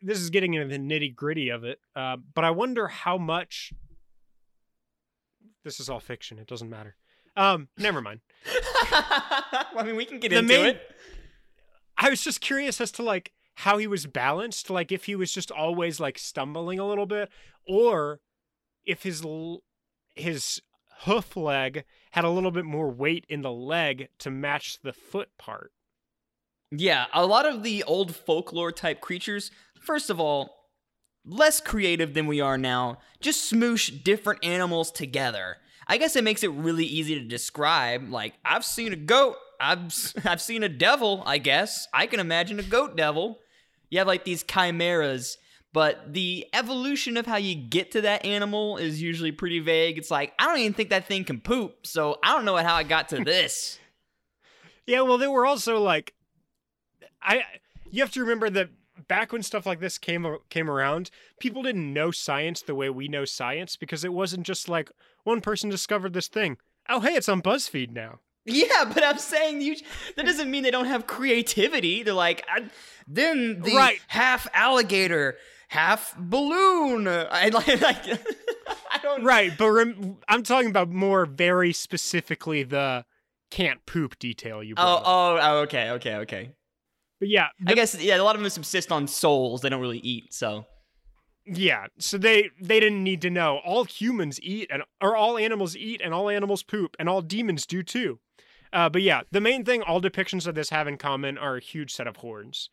This 0.00 0.18
is 0.18 0.30
getting 0.30 0.54
into 0.54 0.66
the 0.66 0.78
nitty 0.82 1.14
gritty 1.14 1.50
of 1.50 1.62
it, 1.62 1.78
uh, 1.94 2.16
but 2.34 2.42
I 2.44 2.50
wonder 2.50 2.88
how 2.88 3.18
much. 3.18 3.72
This 5.64 5.78
is 5.78 5.88
all 5.88 6.00
fiction. 6.00 6.38
It 6.40 6.48
doesn't 6.48 6.68
matter. 6.70 6.96
Um, 7.36 7.68
never 7.78 8.00
mind. 8.00 8.20
I 8.90 9.82
mean, 9.86 9.94
we 9.94 10.04
can 10.04 10.18
get 10.18 10.30
The 10.30 10.38
into 10.38 10.54
main- 10.54 10.66
it. 10.74 10.82
I 11.96 12.10
was 12.10 12.20
just 12.22 12.40
curious 12.40 12.80
as 12.80 12.90
to 12.92 13.02
like 13.04 13.32
how 13.56 13.78
he 13.78 13.86
was 13.86 14.06
balanced, 14.06 14.70
like 14.70 14.90
if 14.92 15.04
he 15.04 15.14
was 15.14 15.32
just 15.32 15.50
always 15.50 16.00
like 16.00 16.18
stumbling 16.18 16.78
a 16.78 16.86
little 16.86 17.06
bit, 17.06 17.30
or 17.66 18.20
if 18.84 19.02
his 19.02 19.24
his 20.14 20.60
hoof 21.00 21.36
leg 21.36 21.84
had 22.12 22.24
a 22.24 22.30
little 22.30 22.50
bit 22.50 22.64
more 22.64 22.90
weight 22.90 23.24
in 23.28 23.42
the 23.42 23.52
leg 23.52 24.08
to 24.18 24.30
match 24.30 24.78
the 24.82 24.92
foot 24.92 25.30
part. 25.38 25.72
Yeah, 26.70 27.06
a 27.12 27.26
lot 27.26 27.46
of 27.46 27.62
the 27.62 27.82
old 27.84 28.14
folklore 28.14 28.72
type 28.72 29.00
creatures, 29.00 29.50
first 29.78 30.10
of 30.10 30.18
all, 30.18 30.62
less 31.24 31.60
creative 31.60 32.14
than 32.14 32.26
we 32.26 32.40
are 32.40 32.58
now, 32.58 32.98
just 33.20 33.52
smoosh 33.52 34.02
different 34.02 34.44
animals 34.44 34.90
together. 34.90 35.58
I 35.86 35.98
guess 35.98 36.16
it 36.16 36.24
makes 36.24 36.42
it 36.42 36.50
really 36.52 36.84
easy 36.84 37.14
to 37.14 37.24
describe. 37.24 38.08
Like, 38.08 38.34
I've 38.44 38.64
seen 38.64 38.92
a 38.92 38.96
goat, 38.96 39.36
I've, 39.60 39.92
I've 40.24 40.40
seen 40.40 40.62
a 40.62 40.68
devil, 40.68 41.22
I 41.26 41.38
guess. 41.38 41.88
I 41.92 42.06
can 42.06 42.20
imagine 42.20 42.58
a 42.58 42.64
goat 42.64 42.96
devil. 42.96 43.38
You 43.92 43.98
have 43.98 44.06
like 44.06 44.24
these 44.24 44.42
chimeras, 44.42 45.36
but 45.74 46.14
the 46.14 46.46
evolution 46.54 47.18
of 47.18 47.26
how 47.26 47.36
you 47.36 47.54
get 47.54 47.90
to 47.90 48.00
that 48.00 48.24
animal 48.24 48.78
is 48.78 49.02
usually 49.02 49.32
pretty 49.32 49.60
vague. 49.60 49.98
It's 49.98 50.10
like, 50.10 50.32
I 50.38 50.46
don't 50.46 50.60
even 50.60 50.72
think 50.72 50.88
that 50.88 51.06
thing 51.06 51.24
can 51.24 51.42
poop, 51.42 51.86
so 51.86 52.18
I 52.24 52.32
don't 52.32 52.46
know 52.46 52.56
how 52.56 52.74
I 52.74 52.84
got 52.84 53.10
to 53.10 53.22
this. 53.22 53.78
Yeah, 54.84 55.02
well, 55.02 55.16
they 55.16 55.28
were 55.28 55.46
also 55.46 55.78
like, 55.78 56.12
I. 57.22 57.44
You 57.88 58.02
have 58.02 58.10
to 58.12 58.20
remember 58.20 58.50
that 58.50 58.70
back 59.06 59.32
when 59.32 59.44
stuff 59.44 59.64
like 59.64 59.78
this 59.78 59.96
came 59.96 60.26
came 60.48 60.68
around, 60.68 61.12
people 61.38 61.62
didn't 61.62 61.92
know 61.92 62.10
science 62.10 62.62
the 62.62 62.74
way 62.74 62.90
we 62.90 63.06
know 63.06 63.24
science 63.24 63.76
because 63.76 64.04
it 64.04 64.12
wasn't 64.12 64.44
just 64.44 64.68
like 64.68 64.90
one 65.22 65.40
person 65.40 65.70
discovered 65.70 66.14
this 66.14 66.26
thing. 66.26 66.56
Oh, 66.88 66.98
hey, 66.98 67.14
it's 67.14 67.28
on 67.28 67.42
BuzzFeed 67.42 67.92
now. 67.92 68.18
Yeah, 68.44 68.90
but 68.92 69.04
I'm 69.04 69.18
saying 69.18 69.60
you. 69.60 69.76
That 70.16 70.26
doesn't 70.26 70.50
mean 70.50 70.62
they 70.64 70.70
don't 70.70 70.86
have 70.86 71.06
creativity. 71.06 72.02
They're 72.02 72.12
like, 72.14 72.44
I, 72.48 72.64
then 73.06 73.60
the 73.62 73.74
Right. 73.76 74.00
half 74.08 74.48
alligator, 74.52 75.36
half 75.68 76.16
balloon. 76.18 77.06
I 77.30 77.48
like, 77.50 77.80
like 77.80 78.04
I 78.90 78.98
don't. 79.02 79.22
Right, 79.24 79.52
but 79.56 79.70
rem- 79.70 80.16
I'm 80.28 80.42
talking 80.42 80.70
about 80.70 80.90
more 80.90 81.24
very 81.26 81.72
specifically 81.72 82.62
the 82.64 83.04
can't 83.50 83.84
poop 83.86 84.18
detail 84.18 84.62
you 84.62 84.74
Oh, 84.76 84.82
brought. 84.82 84.96
up. 84.96 85.02
Oh, 85.06 85.10
oh, 85.10 85.38
oh, 85.40 85.56
okay, 85.62 85.90
okay, 85.90 86.14
okay. 86.16 86.50
But 87.20 87.28
yeah, 87.28 87.48
I 87.66 87.74
guess 87.74 88.00
yeah, 88.02 88.16
a 88.20 88.24
lot 88.24 88.34
of 88.34 88.42
them 88.42 88.50
subsist 88.50 88.90
on 88.90 89.06
souls. 89.06 89.60
They 89.60 89.68
don't 89.68 89.80
really 89.80 89.98
eat, 90.00 90.34
so 90.34 90.64
yeah. 91.46 91.86
So 92.00 92.18
they 92.18 92.50
they 92.60 92.80
didn't 92.80 93.04
need 93.04 93.22
to 93.22 93.30
know. 93.30 93.60
All 93.64 93.84
humans 93.84 94.40
eat 94.42 94.68
and 94.72 94.82
or 95.00 95.14
all 95.14 95.38
animals 95.38 95.76
eat 95.76 96.00
and 96.02 96.12
all 96.12 96.28
animals 96.28 96.64
poop 96.64 96.96
and 96.98 97.08
all 97.08 97.22
demons 97.22 97.66
do 97.66 97.84
too. 97.84 98.18
Uh, 98.72 98.88
but 98.88 99.02
yeah, 99.02 99.22
the 99.30 99.40
main 99.40 99.64
thing 99.64 99.82
all 99.82 100.00
depictions 100.00 100.46
of 100.46 100.54
this 100.54 100.70
have 100.70 100.88
in 100.88 100.96
common 100.96 101.36
are 101.36 101.56
a 101.56 101.60
huge 101.60 101.92
set 101.92 102.06
of 102.06 102.16
horns. 102.16 102.70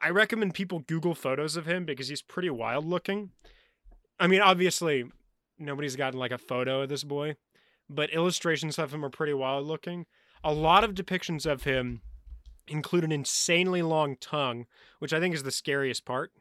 I 0.00 0.10
recommend 0.10 0.54
people 0.54 0.80
Google 0.80 1.14
photos 1.14 1.56
of 1.56 1.66
him 1.66 1.84
because 1.84 2.08
he's 2.08 2.22
pretty 2.22 2.50
wild 2.50 2.84
looking. 2.86 3.30
I 4.18 4.26
mean, 4.26 4.40
obviously, 4.40 5.04
nobody's 5.58 5.96
gotten 5.96 6.18
like 6.18 6.32
a 6.32 6.38
photo 6.38 6.82
of 6.82 6.88
this 6.88 7.04
boy, 7.04 7.36
but 7.90 8.10
illustrations 8.10 8.78
of 8.78 8.94
him 8.94 9.04
are 9.04 9.10
pretty 9.10 9.34
wild 9.34 9.66
looking. 9.66 10.06
A 10.42 10.52
lot 10.52 10.84
of 10.84 10.94
depictions 10.94 11.46
of 11.46 11.64
him 11.64 12.00
include 12.66 13.04
an 13.04 13.12
insanely 13.12 13.82
long 13.82 14.16
tongue, 14.16 14.66
which 14.98 15.12
I 15.12 15.20
think 15.20 15.34
is 15.34 15.42
the 15.42 15.50
scariest 15.50 16.04
part. 16.04 16.32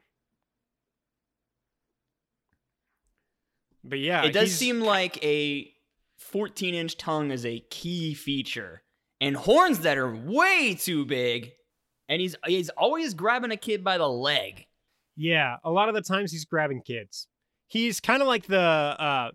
But 3.84 4.00
yeah, 4.00 4.24
it 4.24 4.34
does 4.34 4.54
seem 4.54 4.82
like 4.82 5.24
a 5.24 5.74
14 6.18 6.74
inch 6.76 6.98
tongue 6.98 7.32
is 7.32 7.46
a 7.46 7.64
key 7.70 8.14
feature, 8.14 8.84
and 9.22 9.36
horns 9.36 9.80
that 9.80 9.98
are 9.98 10.14
way 10.14 10.76
too 10.76 11.06
big. 11.06 11.52
And 12.10 12.22
he's 12.22 12.36
he's 12.46 12.70
always 12.70 13.14
grabbing 13.14 13.52
a 13.52 13.58
kid 13.58 13.84
by 13.84 13.98
the 13.98 14.08
leg. 14.08 14.66
Yeah, 15.16 15.58
a 15.64 15.72
lot 15.72 15.90
of 15.90 15.96
the 15.96 16.02
times 16.02 16.32
he's 16.32 16.46
grabbing 16.46 16.82
kids. 16.82 17.28
He's 17.68 18.00
kind 18.00 18.22
of 18.22 18.28
like 18.28 18.48
the 18.48 18.60
uh 18.60 19.32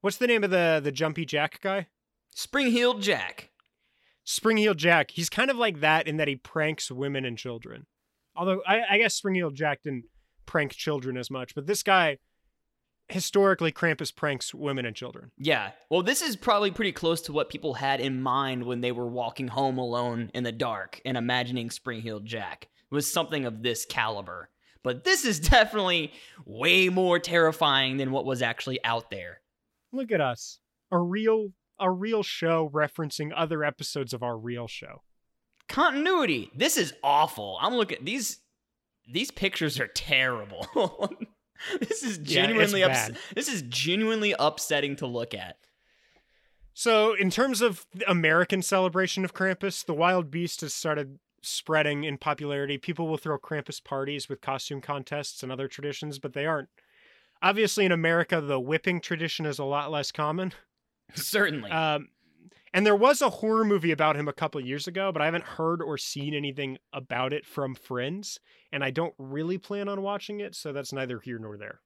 what's 0.00 0.16
the 0.16 0.26
name 0.26 0.44
of 0.44 0.50
the 0.50 0.80
the 0.82 0.92
jumpy 0.92 1.24
jack 1.24 1.60
guy? 1.60 1.88
Spring 2.34 2.70
heeled 2.70 3.02
Jack. 3.02 3.52
Spring-heeled 4.24 4.78
Jack. 4.78 5.10
He's 5.10 5.28
kind 5.28 5.50
of 5.50 5.56
like 5.56 5.80
that 5.80 6.06
in 6.06 6.16
that 6.18 6.28
he 6.28 6.36
pranks 6.36 6.90
women 6.90 7.24
and 7.24 7.36
children. 7.36 7.86
Although 8.36 8.62
I, 8.66 8.82
I 8.90 8.98
guess 8.98 9.14
Spring-heeled 9.14 9.56
Jack 9.56 9.82
didn't 9.82 10.04
prank 10.46 10.72
children 10.72 11.16
as 11.16 11.30
much, 11.30 11.54
but 11.54 11.66
this 11.66 11.82
guy 11.82 12.18
historically 13.08 13.72
Krampus 13.72 14.14
pranks 14.14 14.54
women 14.54 14.86
and 14.86 14.96
children. 14.96 15.30
Yeah. 15.38 15.72
Well, 15.90 16.02
this 16.02 16.22
is 16.22 16.36
probably 16.36 16.70
pretty 16.70 16.92
close 16.92 17.20
to 17.22 17.32
what 17.32 17.50
people 17.50 17.74
had 17.74 18.00
in 18.00 18.22
mind 18.22 18.64
when 18.64 18.80
they 18.80 18.92
were 18.92 19.06
walking 19.06 19.48
home 19.48 19.78
alone 19.78 20.30
in 20.34 20.44
the 20.44 20.52
dark 20.52 21.00
and 21.04 21.16
imagining 21.16 21.70
Spring 21.70 22.00
heeled 22.00 22.24
Jack. 22.26 22.68
It 22.90 22.94
was 22.94 23.10
something 23.12 23.44
of 23.44 23.62
this 23.62 23.84
caliber. 23.84 24.48
But 24.82 25.04
this 25.04 25.24
is 25.24 25.38
definitely 25.50 26.12
way 26.44 26.88
more 26.88 27.18
terrifying 27.18 27.96
than 27.98 28.10
what 28.10 28.24
was 28.24 28.42
actually 28.42 28.82
out 28.84 29.10
there. 29.10 29.40
Look 29.92 30.10
at 30.10 30.20
us. 30.20 30.58
A 30.90 30.98
real 30.98 31.52
a 31.78 31.90
real 31.90 32.22
show 32.22 32.70
referencing 32.72 33.32
other 33.34 33.64
episodes 33.64 34.12
of 34.12 34.22
our 34.22 34.36
real 34.38 34.68
show. 34.68 35.02
continuity. 35.68 36.50
This 36.54 36.76
is 36.76 36.92
awful. 37.02 37.58
I'm 37.60 37.74
looking 37.74 37.98
these 38.04 38.40
these 39.10 39.30
pictures 39.30 39.80
are 39.80 39.86
terrible. 39.94 40.66
this 41.80 42.02
is 42.02 42.18
Yeah, 42.18 42.42
genuinely 42.42 42.82
ups- 42.82 43.10
this 43.34 43.48
is 43.48 43.62
genuinely 43.62 44.34
upsetting 44.38 44.96
to 44.96 45.06
look 45.06 45.34
at. 45.34 45.56
So, 46.74 47.14
in 47.14 47.30
terms 47.30 47.60
of 47.60 47.86
the 47.94 48.10
American 48.10 48.62
celebration 48.62 49.24
of 49.24 49.34
Krampus, 49.34 49.84
the 49.84 49.94
wild 49.94 50.30
beast 50.30 50.62
has 50.62 50.72
started 50.72 51.18
spreading 51.42 52.04
in 52.04 52.16
popularity. 52.18 52.78
People 52.78 53.08
will 53.08 53.18
throw 53.18 53.38
Krampus 53.38 53.82
parties 53.82 54.28
with 54.28 54.40
costume 54.40 54.80
contests 54.80 55.42
and 55.42 55.52
other 55.52 55.68
traditions, 55.68 56.18
but 56.18 56.32
they 56.32 56.46
aren't. 56.46 56.68
Obviously, 57.42 57.84
in 57.84 57.92
America, 57.92 58.40
the 58.40 58.60
whipping 58.60 59.00
tradition 59.00 59.44
is 59.46 59.58
a 59.58 59.64
lot 59.64 59.90
less 59.90 60.12
common. 60.12 60.52
Certainly. 61.14 61.70
Um, 61.70 62.08
and 62.72 62.86
there 62.86 62.96
was 62.96 63.20
a 63.22 63.30
horror 63.30 63.64
movie 63.64 63.92
about 63.92 64.16
him 64.16 64.28
a 64.28 64.32
couple 64.32 64.60
years 64.60 64.86
ago, 64.86 65.12
but 65.12 65.22
I 65.22 65.26
haven't 65.26 65.44
heard 65.44 65.82
or 65.82 65.98
seen 65.98 66.34
anything 66.34 66.78
about 66.92 67.32
it 67.32 67.46
from 67.46 67.74
friends, 67.74 68.40
and 68.72 68.82
I 68.84 68.90
don't 68.90 69.14
really 69.18 69.58
plan 69.58 69.88
on 69.88 70.02
watching 70.02 70.40
it, 70.40 70.54
so 70.54 70.72
that's 70.72 70.92
neither 70.92 71.20
here 71.20 71.38
nor 71.38 71.56
there. 71.56 71.80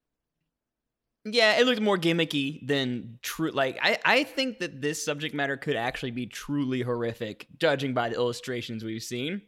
yeah, 1.24 1.58
it 1.58 1.66
looked 1.66 1.80
more 1.80 1.98
gimmicky 1.98 2.64
than 2.66 3.18
true 3.22 3.50
like 3.50 3.78
I 3.82 3.98
I 4.04 4.24
think 4.24 4.60
that 4.60 4.80
this 4.80 5.04
subject 5.04 5.34
matter 5.34 5.56
could 5.56 5.76
actually 5.76 6.12
be 6.12 6.26
truly 6.26 6.82
horrific 6.82 7.46
judging 7.58 7.94
by 7.94 8.08
the 8.10 8.16
illustrations 8.16 8.84
we've 8.84 9.02
seen. 9.02 9.42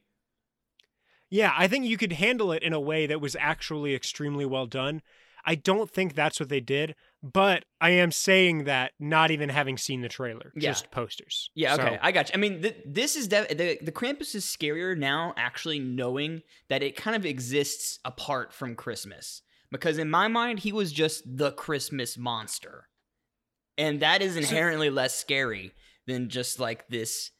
Yeah, 1.30 1.52
I 1.56 1.68
think 1.68 1.84
you 1.84 1.96
could 1.98 2.12
handle 2.12 2.52
it 2.52 2.62
in 2.62 2.72
a 2.72 2.80
way 2.80 3.06
that 3.06 3.20
was 3.20 3.36
actually 3.38 3.94
extremely 3.94 4.46
well 4.46 4.66
done. 4.66 5.02
I 5.44 5.54
don't 5.54 5.90
think 5.90 6.14
that's 6.14 6.40
what 6.40 6.48
they 6.48 6.60
did, 6.60 6.94
but 7.22 7.64
I 7.80 7.90
am 7.90 8.12
saying 8.12 8.64
that 8.64 8.92
not 9.00 9.30
even 9.30 9.48
having 9.48 9.76
seen 9.76 10.02
the 10.02 10.08
trailer, 10.08 10.52
Yeah. 10.54 10.70
just 10.70 10.90
posters. 10.90 11.50
Yeah, 11.54 11.74
okay, 11.74 11.94
So, 11.96 11.98
I 12.00 12.12
got 12.12 12.28
you. 12.28 12.34
I 12.34 12.36
mean, 12.38 12.62
th- 12.62 12.76
this 12.86 13.16
is 13.16 13.28
def- 13.28 13.48
the 13.48 13.78
the 13.82 13.92
Krampus 13.92 14.34
is 14.34 14.44
scarier 14.44 14.96
now, 14.96 15.34
actually 15.36 15.78
knowing 15.80 16.42
that 16.68 16.82
it 16.82 16.96
kind 16.96 17.16
of 17.16 17.24
exists 17.26 17.98
apart 18.04 18.52
from 18.52 18.74
Christmas. 18.76 19.42
Because 19.70 19.98
in 19.98 20.08
my 20.10 20.28
mind, 20.28 20.60
he 20.60 20.72
was 20.72 20.92
just 20.92 21.24
the 21.26 21.52
Christmas 21.52 22.16
monster, 22.16 22.88
and 23.76 24.00
that 24.00 24.22
is 24.22 24.36
inherently 24.36 24.88
less 24.88 25.14
scary 25.14 25.72
than 26.06 26.28
just 26.30 26.58
like 26.58 26.88
this 26.88 27.32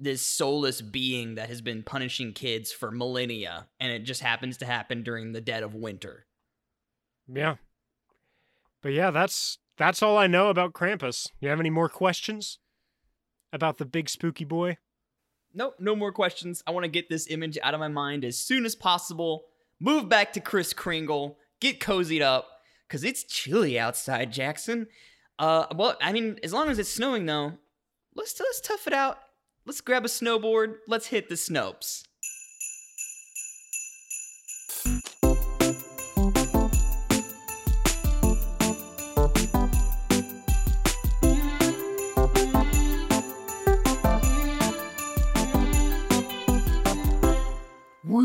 this 0.00 0.22
soulless 0.22 0.80
being 0.80 1.34
that 1.34 1.50
has 1.50 1.60
been 1.60 1.82
punishing 1.82 2.32
kids 2.32 2.72
for 2.72 2.90
millennia, 2.90 3.68
and 3.78 3.92
it 3.92 4.04
just 4.04 4.22
happens 4.22 4.56
to 4.58 4.64
happen 4.64 5.02
during 5.02 5.32
the 5.32 5.40
dead 5.42 5.62
of 5.62 5.74
winter. 5.74 6.26
yeah. 7.28 7.56
But 8.86 8.92
yeah, 8.92 9.10
that's 9.10 9.58
that's 9.78 10.00
all 10.00 10.16
I 10.16 10.28
know 10.28 10.48
about 10.48 10.72
Krampus. 10.72 11.32
You 11.40 11.48
have 11.48 11.58
any 11.58 11.70
more 11.70 11.88
questions 11.88 12.60
about 13.52 13.78
the 13.78 13.84
big 13.84 14.08
spooky 14.08 14.44
boy? 14.44 14.76
Nope, 15.52 15.74
no 15.80 15.96
more 15.96 16.12
questions. 16.12 16.62
I 16.68 16.70
want 16.70 16.84
to 16.84 16.88
get 16.88 17.08
this 17.08 17.26
image 17.28 17.58
out 17.64 17.74
of 17.74 17.80
my 17.80 17.88
mind 17.88 18.24
as 18.24 18.38
soon 18.38 18.64
as 18.64 18.76
possible. 18.76 19.46
Move 19.80 20.08
back 20.08 20.32
to 20.34 20.40
Kris 20.40 20.72
Kringle. 20.72 21.36
Get 21.58 21.80
cozied 21.80 22.22
up, 22.22 22.46
cause 22.88 23.02
it's 23.02 23.24
chilly 23.24 23.76
outside, 23.76 24.32
Jackson. 24.32 24.86
Uh, 25.36 25.66
well, 25.74 25.96
I 26.00 26.12
mean, 26.12 26.38
as 26.44 26.52
long 26.52 26.68
as 26.68 26.78
it's 26.78 26.88
snowing 26.88 27.26
though, 27.26 27.54
let's 28.14 28.38
let's 28.38 28.60
tough 28.60 28.86
it 28.86 28.92
out. 28.92 29.18
Let's 29.64 29.80
grab 29.80 30.04
a 30.04 30.08
snowboard. 30.08 30.76
Let's 30.86 31.08
hit 31.08 31.28
the 31.28 31.34
snopes. 31.34 32.04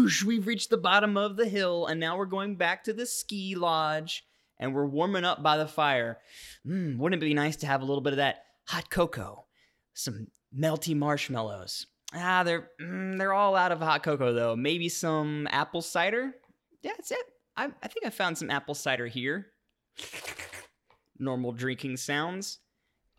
Whoosh, 0.01 0.23
we've 0.23 0.47
reached 0.47 0.71
the 0.71 0.77
bottom 0.77 1.15
of 1.15 1.35
the 1.35 1.47
hill, 1.47 1.85
and 1.85 1.99
now 1.99 2.17
we're 2.17 2.25
going 2.25 2.55
back 2.55 2.85
to 2.85 2.93
the 2.93 3.05
ski 3.05 3.53
lodge, 3.53 4.25
and 4.57 4.73
we're 4.73 4.87
warming 4.87 5.25
up 5.25 5.43
by 5.43 5.57
the 5.57 5.67
fire. 5.67 6.17
Mm, 6.65 6.97
wouldn't 6.97 7.21
it 7.21 7.23
be 7.23 7.35
nice 7.35 7.57
to 7.57 7.67
have 7.67 7.83
a 7.83 7.85
little 7.85 8.01
bit 8.01 8.13
of 8.13 8.17
that 8.17 8.45
hot 8.65 8.89
cocoa? 8.89 9.45
Some 9.93 10.25
melty 10.57 10.95
marshmallows. 10.95 11.85
Ah, 12.15 12.41
they're 12.41 12.71
mm, 12.81 13.19
they're 13.19 13.31
all 13.31 13.55
out 13.55 13.71
of 13.71 13.79
hot 13.79 14.01
cocoa 14.01 14.33
though. 14.33 14.55
Maybe 14.55 14.89
some 14.89 15.47
apple 15.51 15.83
cider. 15.83 16.33
Yeah, 16.81 16.93
that's 16.97 17.11
it. 17.11 17.25
I, 17.55 17.65
I 17.83 17.87
think 17.87 18.03
I 18.03 18.09
found 18.09 18.39
some 18.39 18.49
apple 18.49 18.73
cider 18.73 19.05
here. 19.05 19.51
Normal 21.19 21.51
drinking 21.51 21.97
sounds. 21.97 22.57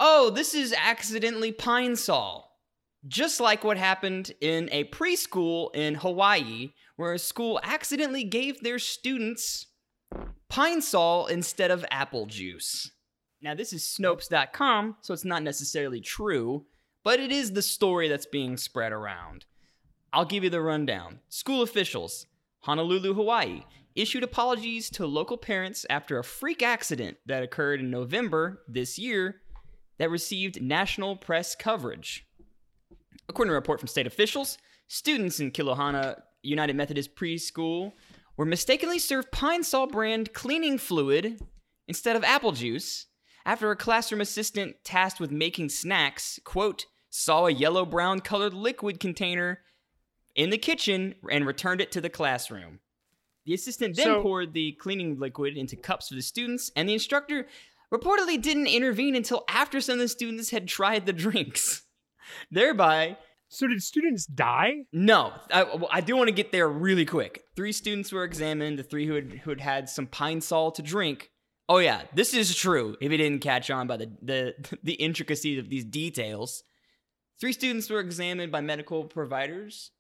Oh, 0.01 0.31
this 0.31 0.53
is 0.53 0.75
accidentally 0.77 1.53
pine 1.53 1.95
sol 1.95 2.52
just 3.07 3.41
like 3.41 3.65
what 3.65 3.77
happened 3.77 4.33
in 4.41 4.69
a 4.71 4.85
preschool 4.85 5.75
in 5.75 5.95
Hawaii, 5.97 6.71
where 6.97 7.13
a 7.13 7.19
school 7.19 7.61
accidentally 7.63 8.25
gave 8.25 8.61
their 8.61 8.79
students 8.79 9.67
pine 10.49 10.83
sol 10.83 11.27
instead 11.27 11.71
of 11.71 11.85
apple 11.91 12.27
juice. 12.27 12.91
Now, 13.41 13.55
this 13.55 13.73
is 13.73 13.83
Snopes.com, 13.83 14.97
so 15.01 15.13
it's 15.13 15.25
not 15.25 15.43
necessarily 15.43 16.01
true, 16.01 16.67
but 17.03 17.19
it 17.19 17.33
is 17.33 17.53
the 17.53 17.63
story 17.63 18.09
that's 18.09 18.27
being 18.27 18.57
spread 18.57 18.93
around. 18.93 19.47
I'll 20.13 20.25
give 20.25 20.45
you 20.45 20.51
the 20.51 20.61
rundown. 20.61 21.21
School 21.29 21.63
officials, 21.63 22.27
Honolulu, 22.61 23.15
Hawaii, 23.15 23.65
issued 23.97 24.23
apologies 24.23 24.91
to 24.91 25.07
local 25.07 25.37
parents 25.37 25.85
after 25.91 26.19
a 26.19 26.25
freak 26.25 26.63
accident 26.63 27.17
that 27.27 27.43
occurred 27.43 27.81
in 27.81 27.91
November 27.91 28.63
this 28.69 28.99
year 28.99 29.41
that 29.99 30.11
received 30.11 30.63
national 30.63 31.17
press 31.17 31.55
coverage. 31.55 32.27
According 33.29 33.51
to 33.51 33.55
a 33.55 33.59
report 33.59 33.81
from 33.81 33.89
state 33.89 34.07
officials, 34.07 34.59
students 34.89 35.41
in 35.41 35.53
Kilohana 35.53 36.21
United 36.43 36.77
Methodist 36.77 37.15
Preschool 37.15 37.93
were 38.37 38.45
mistakenly 38.45 38.99
served 38.99 39.31
Pine 39.33 39.63
Sol 39.63 39.87
brand 39.87 40.33
cleaning 40.33 40.79
fluid 40.79 41.41
instead 41.87 42.17
of 42.17 42.25
apple 42.25 42.53
juice 42.53 43.07
after 43.45 43.71
a 43.71 43.77
classroom 43.77 44.21
assistant 44.21 44.77
tasked 44.85 45.21
with 45.21 45.31
making 45.31 45.69
snacks, 45.69 46.39
quote, 46.45 46.87
saw 47.11 47.47
a 47.47 47.53
yellow 47.53 47.85
brown 47.85 48.21
colored 48.21 48.55
liquid 48.55 49.01
container 49.01 49.61
in 50.35 50.51
the 50.51 50.59
kitchen 50.59 51.15
and 51.31 51.47
returned 51.47 51.81
it 51.81 51.93
to 51.93 52.01
the 52.01 52.09
classroom. 52.09 52.81
The 53.45 53.55
assistant 53.55 53.97
then 53.97 54.07
So- 54.07 54.23
poured 54.23 54.53
the 54.55 54.73
cleaning 54.73 55.19
liquid 55.19 55.57
into 55.57 55.77
cups 55.77 56.09
for 56.09 56.15
the 56.15 56.23
students, 56.23 56.71
and 56.77 56.89
the 56.89 56.95
instructor 56.95 57.49
reportedly 57.93 58.41
didn't 58.41 58.69
intervene 58.69 59.15
until 59.15 59.45
after 59.49 59.81
some 59.81 59.95
of 59.95 59.99
the 60.01 60.09
students 60.09 60.51
had 60.51 60.69
tried 60.69 61.05
the 61.07 61.13
drinks. 61.13 61.83
Thereby, 62.51 63.17
So 63.49 63.67
did 63.67 63.83
students 63.83 64.27
die? 64.27 64.85
no, 64.93 65.33
I, 65.51 65.67
I 65.91 66.01
do 66.01 66.17
want 66.17 66.29
to 66.29 66.35
get 66.35 66.53
there 66.53 66.69
really 66.69 67.05
quick. 67.05 67.45
Three 67.57 67.73
students 67.73 68.13
were 68.13 68.25
examined, 68.25 68.79
the 68.79 68.83
three 68.83 69.07
who 69.07 69.15
had, 69.15 69.33
who 69.45 69.51
had 69.51 69.61
had 69.61 69.89
some 69.89 70.07
pine 70.07 70.41
sol 70.41 70.71
to 70.73 70.83
drink. 70.83 71.31
Oh 71.69 71.79
yeah, 71.79 72.03
this 72.15 72.35
is 72.35 72.55
true. 72.55 72.97
If 73.01 73.11
you 73.13 73.19
didn't 73.19 73.41
catch 73.41 73.71
on 73.71 73.87
by 73.87 73.97
the 73.97 74.13
the, 74.21 74.55
the 74.83 74.95
intricacies 74.95 75.59
of 75.59 75.69
these 75.69 75.85
details, 75.85 76.65
Three 77.41 77.53
students 77.53 77.91
were 77.91 77.99
examined 77.99 78.53
by 78.53 78.61
medical 78.61 79.03
providers 79.05 79.91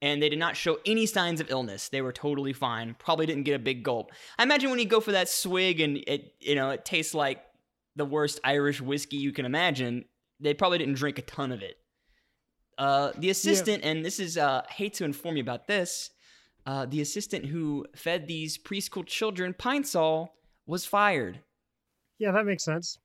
and 0.00 0.22
they 0.22 0.28
did 0.28 0.38
not 0.38 0.56
show 0.56 0.78
any 0.86 1.06
signs 1.06 1.40
of 1.40 1.50
illness. 1.50 1.88
They 1.88 2.02
were 2.02 2.12
totally 2.12 2.52
fine. 2.52 2.94
Probably 3.00 3.26
didn't 3.26 3.42
get 3.42 3.56
a 3.56 3.58
big 3.58 3.82
gulp. 3.82 4.12
I 4.38 4.44
imagine 4.44 4.70
when 4.70 4.78
you 4.78 4.84
go 4.84 5.00
for 5.00 5.10
that 5.10 5.28
swig 5.28 5.80
and 5.80 5.96
it, 6.06 6.34
you 6.38 6.54
know, 6.54 6.70
it 6.70 6.84
tastes 6.84 7.14
like 7.14 7.42
the 7.96 8.04
worst 8.04 8.38
Irish 8.44 8.80
whiskey 8.80 9.16
you 9.16 9.32
can 9.32 9.44
imagine. 9.44 10.04
They 10.40 10.54
probably 10.54 10.78
didn't 10.78 10.94
drink 10.94 11.18
a 11.18 11.22
ton 11.22 11.52
of 11.52 11.62
it. 11.62 11.76
Uh, 12.76 13.12
the 13.18 13.30
assistant, 13.30 13.82
yeah. 13.82 13.90
and 13.90 14.04
this 14.04 14.20
is 14.20 14.38
uh, 14.38 14.62
hate 14.68 14.94
to 14.94 15.04
inform 15.04 15.36
you 15.36 15.42
about 15.42 15.66
this. 15.66 16.10
Uh, 16.64 16.86
the 16.86 17.00
assistant 17.00 17.46
who 17.46 17.86
fed 17.96 18.26
these 18.26 18.58
preschool 18.58 19.04
children 19.04 19.54
pine 19.54 19.82
sol 19.82 20.34
was 20.66 20.84
fired. 20.84 21.40
Yeah, 22.18 22.32
that 22.32 22.44
makes 22.44 22.64
sense. 22.64 22.98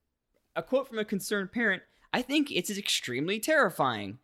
A 0.55 0.61
quote 0.61 0.87
from 0.87 0.99
a 0.99 1.05
concerned 1.05 1.51
parent 1.51 1.81
I 2.13 2.21
think 2.21 2.51
it's 2.51 2.69
extremely 2.69 3.39
terrifying. 3.39 4.19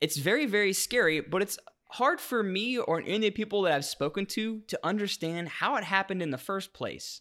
It's 0.00 0.16
very, 0.16 0.46
very 0.46 0.72
scary, 0.72 1.20
but 1.20 1.40
it's 1.40 1.58
hard 1.90 2.20
for 2.20 2.42
me 2.42 2.76
or 2.78 3.00
any 3.00 3.14
of 3.14 3.20
the 3.22 3.30
people 3.30 3.62
that 3.62 3.72
I've 3.72 3.84
spoken 3.84 4.26
to 4.26 4.60
to 4.66 4.80
understand 4.82 5.48
how 5.48 5.76
it 5.76 5.84
happened 5.84 6.20
in 6.20 6.30
the 6.30 6.38
first 6.38 6.72
place. 6.72 7.20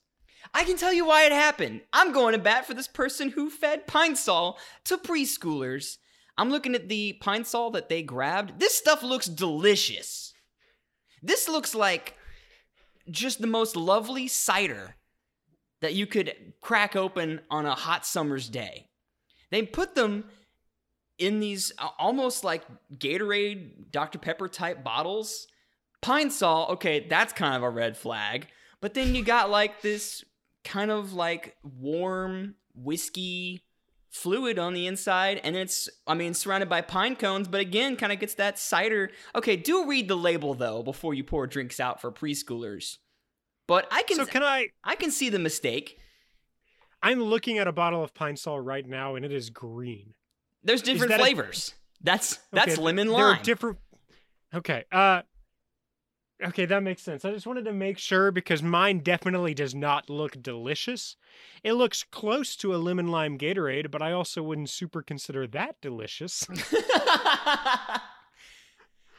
I 0.54 0.63
can 0.63 0.78
tell 0.78 0.93
you 0.93 1.06
why 1.06 1.23
it 1.26 1.32
happened. 1.32 1.82
I'm 1.93 2.12
going 2.12 2.34
to 2.34 2.39
bat 2.39 2.65
for 2.65 2.73
this 2.73 2.88
person 2.88 3.30
who 3.30 3.50
fed 3.50 3.88
pine 3.88 4.15
sol 4.15 4.58
to 4.86 4.97
preschoolers. 4.97 5.97
I'm 6.38 6.52
looking 6.52 6.76
at 6.76 6.89
the 6.89 7.13
pine 7.13 7.45
sol 7.45 7.71
that 7.71 7.89
they 7.89 8.04
grabbed. 8.04 8.60
This 8.60 8.76
stuff 8.76 9.04
looks 9.04 9.28
delicious. 9.28 10.34
This 11.21 11.47
looks 11.47 11.73
like 11.73 12.15
just 13.10 13.41
the 13.41 13.47
most 13.47 13.76
lovely 13.76 14.28
cider 14.28 14.95
that 15.82 15.93
you 15.93 16.06
could 16.06 16.54
crack 16.62 16.95
open 16.95 17.41
on 17.50 17.65
a 17.65 17.76
hot 17.76 18.06
summer's 18.06 18.50
day. 18.50 18.89
They 19.52 19.63
put 19.63 19.95
them 19.95 20.26
in 21.17 21.39
these 21.39 21.71
uh, 21.78 21.89
almost 21.97 22.43
like 22.43 22.63
Gatorade, 22.95 23.91
Dr. 23.91 24.19
Pepper 24.19 24.47
type 24.47 24.84
bottles. 24.84 25.47
Pine 26.02 26.30
Sol, 26.30 26.67
okay, 26.73 27.08
that's 27.08 27.34
kind 27.34 27.56
of 27.56 27.63
a 27.63 27.69
red 27.69 27.97
flag. 27.97 28.47
But 28.81 28.93
then 28.93 29.15
you 29.15 29.23
got 29.23 29.49
like 29.49 29.81
this 29.81 30.23
kind 30.63 30.91
of 30.91 31.13
like 31.13 31.55
warm 31.63 32.55
whiskey 32.75 33.63
fluid 34.09 34.57
on 34.57 34.73
the 34.73 34.87
inside 34.87 35.39
and 35.43 35.55
it's 35.55 35.89
i 36.07 36.13
mean 36.13 36.33
surrounded 36.33 36.67
by 36.67 36.81
pine 36.81 37.15
cones 37.15 37.47
but 37.47 37.59
again 37.59 37.95
kind 37.95 38.11
of 38.11 38.19
gets 38.19 38.33
that 38.33 38.57
cider 38.57 39.11
okay 39.35 39.55
do 39.55 39.85
read 39.85 40.07
the 40.07 40.15
label 40.15 40.53
though 40.55 40.81
before 40.81 41.13
you 41.13 41.23
pour 41.23 41.45
drinks 41.45 41.79
out 41.79 42.01
for 42.01 42.11
preschoolers 42.11 42.97
but 43.67 43.87
i 43.91 44.01
can 44.03 44.15
so 44.15 44.25
can 44.25 44.41
i 44.41 44.67
i 44.83 44.95
can 44.95 45.11
see 45.11 45.29
the 45.29 45.37
mistake 45.37 45.99
i'm 47.03 47.21
looking 47.21 47.59
at 47.59 47.67
a 47.67 47.71
bottle 47.71 48.03
of 48.03 48.13
pine 48.13 48.35
sol 48.35 48.59
right 48.59 48.87
now 48.87 49.15
and 49.15 49.23
it 49.23 49.31
is 49.31 49.51
green 49.51 50.15
there's 50.67 50.81
different 50.81 51.11
that 51.11 51.19
flavors. 51.19 51.73
A... 51.73 52.03
That's 52.03 52.39
that's 52.51 52.73
okay, 52.73 52.81
lemon 52.81 53.07
lime. 53.07 53.19
There 53.19 53.27
are 53.27 53.43
different. 53.43 53.77
Okay. 54.53 54.83
Uh. 54.91 55.21
Okay, 56.43 56.65
that 56.65 56.84
makes 56.84 57.02
sense. 57.02 57.26
I 57.26 57.32
just 57.32 57.47
wanted 57.47 57.65
to 57.65 57.73
make 57.73 57.97
sure 57.97 58.32
because 58.32 58.62
mine 58.62 59.00
definitely 59.00 59.56
does 59.56 59.73
not 59.73 60.08
look 60.08 60.41
delicious. 60.41 61.15
It 61.63 61.73
looks 61.73 62.04
close 62.04 62.56
to 62.58 62.76
a 62.76 62.78
lemon 62.78 63.08
lime 63.08 63.39
Gatorade, 63.39 63.89
but 63.89 64.04
I 64.04 64.12
also 64.12 64.43
wouldn't 64.43 64.69
super 64.69 65.02
consider 65.02 65.47
that 65.47 65.82
delicious. 65.82 66.47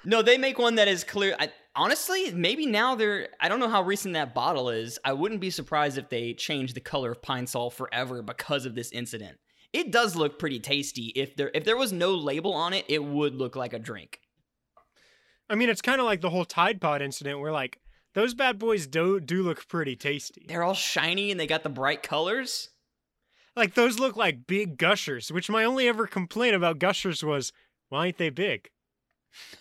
no, 0.05 0.23
they 0.23 0.39
make 0.39 0.61
one 0.61 0.77
that 0.77 0.87
is 0.87 1.03
clear. 1.03 1.35
I, 1.41 1.51
honestly, 1.75 2.31
maybe 2.31 2.67
now 2.67 2.95
they're. 2.95 3.31
I 3.41 3.49
don't 3.49 3.59
know 3.59 3.69
how 3.69 3.83
recent 3.83 4.15
that 4.15 4.33
bottle 4.33 4.71
is. 4.71 5.01
I 5.05 5.13
wouldn't 5.13 5.41
be 5.41 5.51
surprised 5.51 5.99
if 5.99 6.11
they 6.11 6.35
change 6.35 6.75
the 6.75 6.81
color 6.81 7.11
of 7.11 7.21
Pine 7.21 7.49
Sol 7.49 7.71
forever 7.71 8.23
because 8.23 8.65
of 8.65 8.77
this 8.77 8.93
incident 8.93 9.39
it 9.73 9.93
does 9.93 10.17
look 10.17 10.39
pretty 10.39 10.59
tasty. 10.59 11.13
If 11.15 11.37
there 11.37 11.51
if 11.55 11.65
there 11.65 11.77
was 11.77 11.93
no 11.93 12.15
label 12.15 12.55
on 12.55 12.73
it, 12.73 12.85
it 12.89 13.05
would 13.05 13.35
look 13.35 13.57
like 13.57 13.73
a 13.73 13.79
drink. 13.79 14.21
I 15.51 15.55
mean, 15.55 15.69
it's 15.69 15.83
kind 15.83 16.01
of 16.01 16.07
like 16.07 16.21
the 16.21 16.31
whole 16.31 16.45
Tide 16.45 16.81
Pod 16.81 17.03
incident 17.03 17.41
where 17.41 17.53
like 17.53 17.79
those 18.15 18.35
bad 18.35 18.59
boys 18.59 18.87
do 18.87 19.21
do 19.21 19.43
look 19.43 19.67
pretty 19.69 19.97
tasty. 19.97 20.45
They're 20.49 20.63
all 20.63 20.75
shiny 20.75 21.31
and 21.31 21.39
they 21.39 21.47
got 21.47 21.63
the 21.63 21.69
bright 21.69 22.03
colors. 22.03 22.71
Like 23.57 23.75
those 23.75 23.99
look 23.99 24.17
like 24.17 24.47
big 24.47 24.79
gushers, 24.79 25.33
which 25.33 25.51
my 25.51 25.65
only 25.65 25.89
ever 25.89 26.07
complaint 26.07 26.55
about 26.55 26.79
gushers 26.79 27.25
was, 27.25 27.53
why 27.89 28.07
ain't 28.07 28.19
they 28.19 28.31
big? 28.31 28.71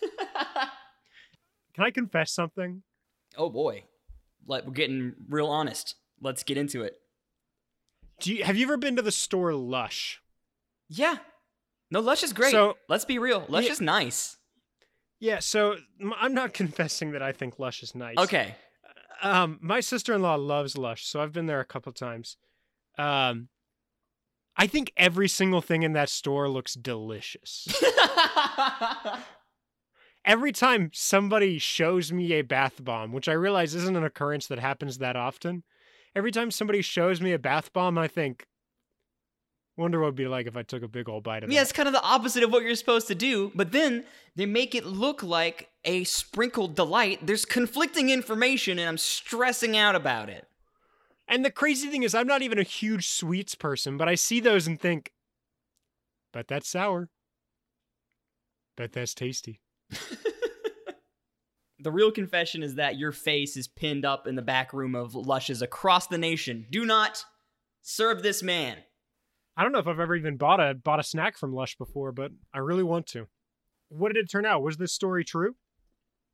Can 1.74 1.84
I 1.84 1.90
confess 1.90 2.32
something? 2.32 2.82
Oh 3.36 3.50
boy. 3.50 3.84
Like 4.46 4.66
we're 4.66 4.72
getting 4.72 5.14
real 5.28 5.48
honest. 5.48 5.94
Let's 6.20 6.42
get 6.42 6.56
into 6.56 6.82
it. 6.82 6.96
Do 8.20 8.34
you 8.34 8.44
have 8.44 8.56
you 8.56 8.64
ever 8.66 8.76
been 8.76 8.96
to 8.96 9.02
the 9.02 9.12
store 9.12 9.54
Lush? 9.54 10.20
Yeah. 10.88 11.16
No, 11.90 12.00
Lush 12.00 12.22
is 12.22 12.32
great. 12.32 12.50
So, 12.50 12.76
Let's 12.88 13.04
be 13.04 13.18
real. 13.18 13.44
Lush 13.48 13.66
yeah, 13.66 13.72
is 13.72 13.80
nice. 13.80 14.37
Yeah, 15.20 15.40
so 15.40 15.76
I'm 16.20 16.34
not 16.34 16.54
confessing 16.54 17.12
that 17.12 17.22
I 17.22 17.32
think 17.32 17.58
Lush 17.58 17.82
is 17.82 17.94
nice. 17.94 18.16
Okay. 18.18 18.54
Um, 19.22 19.58
my 19.60 19.80
sister-in-law 19.80 20.36
loves 20.36 20.78
Lush, 20.78 21.04
so 21.06 21.20
I've 21.20 21.32
been 21.32 21.46
there 21.46 21.60
a 21.60 21.64
couple 21.64 21.92
times. 21.92 22.36
Um, 22.96 23.48
I 24.56 24.66
think 24.66 24.92
every 24.96 25.28
single 25.28 25.60
thing 25.60 25.82
in 25.82 25.92
that 25.92 26.08
store 26.08 26.48
looks 26.48 26.74
delicious. 26.74 27.66
every 30.24 30.52
time 30.52 30.90
somebody 30.92 31.58
shows 31.58 32.12
me 32.12 32.32
a 32.32 32.42
bath 32.42 32.84
bomb, 32.84 33.12
which 33.12 33.28
I 33.28 33.32
realize 33.32 33.74
isn't 33.74 33.96
an 33.96 34.04
occurrence 34.04 34.46
that 34.48 34.58
happens 34.58 34.98
that 34.98 35.16
often, 35.16 35.62
every 36.14 36.30
time 36.30 36.50
somebody 36.50 36.82
shows 36.82 37.20
me 37.20 37.32
a 37.32 37.38
bath 37.38 37.72
bomb, 37.72 37.96
I 37.98 38.08
think, 38.08 38.46
wonder 39.78 40.00
what 40.00 40.06
it'd 40.06 40.16
be 40.16 40.28
like 40.28 40.46
if 40.46 40.56
I 40.56 40.62
took 40.62 40.82
a 40.82 40.88
big 40.88 41.08
old 41.08 41.24
bite 41.24 41.44
of 41.44 41.50
it. 41.50 41.52
Yeah, 41.52 41.62
it's 41.62 41.72
kind 41.72 41.88
of 41.88 41.94
the 41.94 42.02
opposite 42.02 42.42
of 42.42 42.52
what 42.52 42.62
you're 42.62 42.74
supposed 42.74 43.08
to 43.08 43.14
do, 43.14 43.52
but 43.54 43.72
then 43.72 44.04
they 44.36 44.46
make 44.46 44.74
it 44.74 44.84
look 44.84 45.22
like 45.22 45.70
a 45.84 46.04
sprinkled 46.04 46.74
delight. 46.74 47.26
There's 47.26 47.44
conflicting 47.44 48.10
information, 48.10 48.78
and 48.78 48.88
I'm 48.88 48.98
stressing 48.98 49.76
out 49.76 49.94
about 49.94 50.28
it. 50.28 50.46
And 51.26 51.44
the 51.44 51.50
crazy 51.50 51.88
thing 51.88 52.02
is, 52.02 52.14
I'm 52.14 52.26
not 52.26 52.42
even 52.42 52.58
a 52.58 52.64
huge 52.64 53.08
sweets 53.08 53.54
person, 53.54 53.96
but 53.96 54.08
I 54.08 54.14
see 54.14 54.40
those 54.40 54.66
and 54.66 54.80
think, 54.80 55.12
but 56.32 56.48
that's 56.48 56.68
sour. 56.68 57.08
Bet 58.76 58.92
that's 58.92 59.14
tasty. 59.14 59.60
The 61.80 61.92
real 61.92 62.10
confession 62.10 62.62
is 62.64 62.74
that 62.74 62.98
your 62.98 63.12
face 63.12 63.56
is 63.56 63.68
pinned 63.68 64.04
up 64.04 64.26
in 64.26 64.34
the 64.34 64.42
back 64.42 64.72
room 64.72 64.96
of 64.96 65.14
Lushes 65.14 65.62
across 65.62 66.08
the 66.08 66.18
nation. 66.18 66.66
Do 66.70 66.84
not 66.84 67.24
serve 67.82 68.22
this 68.22 68.42
man. 68.42 68.78
I 69.58 69.64
don't 69.64 69.72
know 69.72 69.80
if 69.80 69.88
I've 69.88 69.98
ever 69.98 70.14
even 70.14 70.36
bought 70.36 70.60
a 70.60 70.74
bought 70.74 71.00
a 71.00 71.02
snack 71.02 71.36
from 71.36 71.52
Lush 71.52 71.76
before, 71.76 72.12
but 72.12 72.30
I 72.54 72.58
really 72.58 72.84
want 72.84 73.08
to. 73.08 73.26
What 73.88 74.14
did 74.14 74.24
it 74.24 74.30
turn 74.30 74.46
out? 74.46 74.62
Was 74.62 74.76
this 74.76 74.92
story 74.92 75.24
true? 75.24 75.56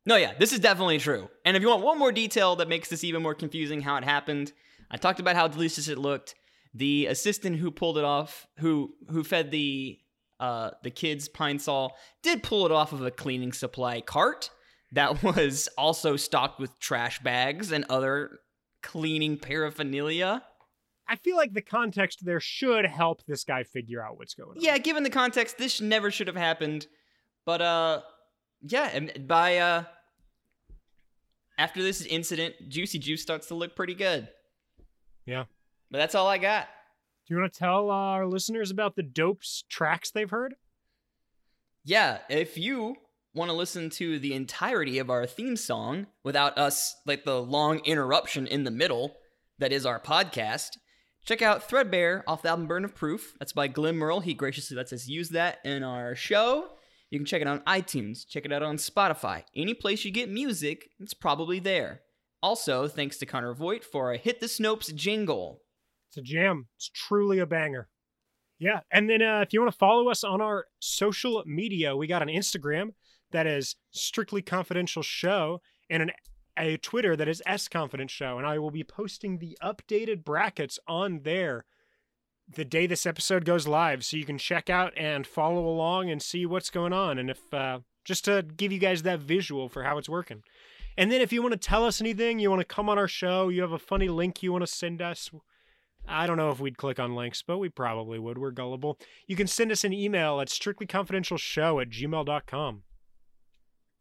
No, 0.05 0.17
yeah, 0.17 0.35
this 0.39 0.53
is 0.53 0.61
definitely 0.61 0.99
true. 0.99 1.31
And 1.47 1.57
if 1.57 1.63
you 1.63 1.71
want 1.71 1.83
one 1.83 1.99
more 1.99 2.13
detail 2.13 2.57
that 2.57 2.69
makes 2.69 2.91
this 2.91 3.03
even 3.03 3.23
more 3.23 3.35
confusing 3.35 3.81
how 3.81 3.97
it 3.97 4.05
happened, 4.05 4.53
I 4.91 4.99
talked 4.99 5.21
about 5.21 5.37
how 5.37 5.49
delicious 5.49 5.89
it 5.89 5.97
looked. 5.97 6.35
The 6.75 7.07
assistant 7.07 7.57
who 7.57 7.71
pulled 7.71 7.97
it 7.97 8.05
off, 8.05 8.47
who 8.59 8.93
who 9.09 9.25
fed 9.25 9.51
the 9.51 9.99
uh, 10.39 10.73
the 10.83 10.91
kids 10.91 11.27
pine 11.27 11.59
sol, 11.59 11.97
did 12.23 12.43
pull 12.43 12.67
it 12.67 12.73
off 12.73 12.93
of 12.93 13.03
a 13.03 13.11
cleaning 13.11 13.55
supply 13.55 14.03
cart 14.03 14.51
that 14.93 15.23
was 15.37 15.69
also 15.79 16.17
stocked 16.17 16.61
with 16.61 16.79
trash 16.79 17.21
bags 17.21 17.73
and 17.73 17.87
other 17.89 18.41
cleaning 18.83 19.39
paraphernalia. 19.39 20.43
I 21.09 21.17
feel 21.17 21.37
like 21.37 21.53
the 21.53 21.63
context 21.63 22.25
there 22.25 22.41
should 22.41 22.87
help 22.87 23.25
this 23.27 23.45
guy 23.45 23.63
figure 23.65 24.03
out 24.05 24.19
what's 24.19 24.35
going 24.35 24.51
on. 24.51 24.61
Yeah, 24.61 24.79
given 24.79 25.03
the 25.03 25.11
context, 25.11 25.59
this 25.59 25.81
never 25.81 26.11
should 26.11 26.27
have 26.27 26.37
happened. 26.37 26.87
But 27.45 27.61
uh 27.61 28.01
yeah, 28.63 28.91
and 28.93 29.27
by 29.27 29.59
uh 29.59 29.85
after 31.59 31.83
this 31.83 32.03
incident, 32.03 32.55
Juicy 32.69 32.99
Juice 32.99 33.23
starts 33.23 33.49
to 33.49 33.55
look 33.55 33.77
pretty 33.77 33.95
good. 33.95 34.29
Yeah. 35.27 35.45
But 35.91 35.99
that's 35.99 36.15
all 36.15 36.27
I 36.27 36.39
got. 36.39 36.69
Do 37.27 37.35
you 37.35 37.41
want 37.41 37.53
to 37.53 37.59
tell 37.59 37.91
uh, 37.91 37.95
our 37.95 38.27
listeners 38.27 38.71
about 38.71 38.97
the 38.97 39.03
dopes 39.03 39.65
tracks 39.69 40.11
they've 40.11 40.29
heard? 40.29 40.57
Yeah, 41.85 42.19
if 42.29 42.59
you 42.59 42.97
want 43.35 43.51
to 43.51 43.57
listen 43.57 43.91
to 43.91 44.19
the 44.19 44.35
entirety 44.35 44.99
of 44.99 45.11
our 45.11 45.27
theme 45.27 45.57
song 45.57 46.07
without 46.23 46.59
us, 46.59 46.97
like 47.07 47.25
the 47.25 47.41
long 47.41 47.79
interruption 47.81 48.47
in 48.47 48.65
the 48.65 48.71
middle 48.71 49.17
that 49.59 49.73
is 49.73 49.87
our 49.87 50.01
podcast, 50.01 50.77
check 51.25 51.43
out 51.43 51.69
Threadbare 51.69 52.25
off 52.27 52.43
the 52.43 52.51
album 52.51 52.67
Burn 52.67 52.85
of 52.85 52.95
Proof. 52.95 53.35
That's 53.39 53.53
by 53.53 53.69
Glenn 53.69 53.97
Merle. 53.97 54.21
He 54.21 54.35
graciously 54.35 54.77
lets 54.77 54.93
us 54.93 55.09
use 55.09 55.31
that 55.31 55.59
in 55.65 55.83
our 55.83 56.15
show. 56.15 56.69
You 57.11 57.19
can 57.19 57.27
check 57.27 57.43
it 57.43 57.49
on 57.49 57.61
iTunes, 57.61 58.27
check 58.27 58.45
it 58.45 58.53
out 58.53 58.63
on 58.63 58.77
Spotify. 58.77 59.45
Any 59.55 59.75
place 59.75 60.05
you 60.05 60.11
get 60.11 60.29
music, 60.29 60.91
it's 60.99 61.15
probably 61.15 61.59
there. 61.59 62.01
Also, 62.43 62.89
thanks 62.89 63.19
to 63.19 63.27
Connor 63.27 63.55
Voigt 63.55 63.85
for 63.85 64.13
a 64.13 64.19
Hit 64.19 64.41
the 64.41 64.47
Snopes 64.47 64.95
jingle. 64.95 65.61
It's 66.09 66.17
a 66.17 66.23
jam. 66.23 66.67
It's 66.77 66.91
truly 66.93 67.39
a 67.39 67.47
banger. 67.47 67.89
Yeah, 68.59 68.81
and 68.91 69.09
then 69.09 69.23
uh, 69.23 69.41
if 69.41 69.53
you 69.53 69.61
want 69.61 69.73
to 69.73 69.79
follow 69.79 70.09
us 70.09 70.25
on 70.25 70.41
our 70.41 70.67
social 70.79 71.43
media, 71.47 71.97
we 71.97 72.07
got 72.07 72.23
an 72.23 72.29
Instagram 72.29 72.91
that 73.33 73.47
is 73.47 73.77
strictly 73.91 74.43
confidential 74.43 75.03
show 75.03 75.61
and 75.91 76.03
an 76.03 76.11
a 76.57 76.77
Twitter 76.77 77.17
that 77.17 77.29
is 77.29 77.43
S 77.47 77.69
Confident 77.69 78.11
Show, 78.11 78.39
and 78.39 78.47
I 78.47 78.59
will 78.59 78.71
be 78.71 78.85
posting 78.85 79.39
the 79.39 79.57
updated 79.63 80.25
brackets 80.25 80.79
on 80.87 81.21
there 81.23 81.65
the 82.53 82.65
day 82.65 82.87
this 82.87 83.07
episode 83.07 83.45
goes 83.45 83.67
live, 83.67 84.05
so 84.05 84.17
you 84.17 84.25
can 84.25 84.39
check 84.39 84.69
out 84.69 84.93
and 84.97 85.27
follow 85.27 85.67
along 85.67 86.11
and 86.11 86.23
see 86.23 86.45
what's 86.45 86.71
going 86.71 86.93
on. 86.93 87.19
And 87.19 87.31
if 87.31 87.53
uh, 87.53 87.81
just 88.05 88.25
to 88.27 88.45
give 88.57 88.73
you 88.73 88.79
guys 88.79 89.03
that 89.03 89.21
visual 89.21 89.69
for 89.69 89.83
how 89.85 89.99
it's 89.99 90.09
working. 90.09 90.43
And 90.97 91.11
then 91.11 91.21
if 91.21 91.33
you 91.33 91.43
want 91.43 91.53
to 91.53 91.59
tell 91.59 91.85
us 91.85 92.01
anything, 92.01 92.39
you 92.39 92.51
want 92.51 92.61
to 92.61 92.75
come 92.75 92.89
on 92.89 92.99
our 92.99 93.09
show, 93.09 93.49
you 93.49 93.63
have 93.63 93.73
a 93.73 93.79
funny 93.79 94.09
link 94.09 94.43
you 94.43 94.53
want 94.53 94.63
to 94.63 94.73
send 94.73 95.03
us. 95.03 95.31
I 96.07 96.27
don't 96.27 96.37
know 96.37 96.51
if 96.51 96.61
we'd 96.61 96.77
click 96.77 97.01
on 97.01 97.15
links, 97.15 97.43
but 97.43 97.59
we 97.59 97.71
probably 97.71 98.19
would. 98.19 98.39
We're 98.39 98.51
gullible. 98.51 98.99
You 99.27 99.37
can 99.37 99.47
send 99.47 99.73
us 99.73 99.85
an 99.85 99.93
email 99.93 100.41
at 100.41 100.49
strictlyconfidentialshow 100.49 101.81
at 101.81 101.91
gmail.com. 101.91 102.83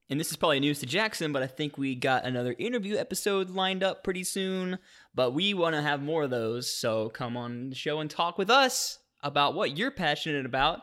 And 0.10 0.20
this 0.20 0.32
is 0.32 0.38
probably 0.38 0.60
news 0.60 0.80
to 0.80 0.86
Jackson, 0.86 1.32
but 1.32 1.44
I 1.44 1.48
think 1.48 1.78
we 1.78 1.96
got 1.96 2.26
another 2.26 2.56
interview 2.60 2.98
episode 2.98 3.50
lined 3.50 3.84
up 3.84 4.04
pretty 4.04 4.24
soon. 4.24 4.80
But 5.16 5.32
we 5.32 5.54
want 5.54 5.76
to 5.76 5.82
have 5.82 6.02
more 6.02 6.24
of 6.24 6.30
those, 6.30 6.70
so 6.70 7.10
come 7.10 7.38
on 7.38 7.70
the 7.70 7.76
show 7.76 8.00
and 8.00 8.10
talk 8.10 8.38
with 8.38 8.50
us 8.50 9.00
about 9.22 9.54
what 9.54 9.78
you're 9.78 9.92
passionate 9.92 10.46
about. 10.46 10.82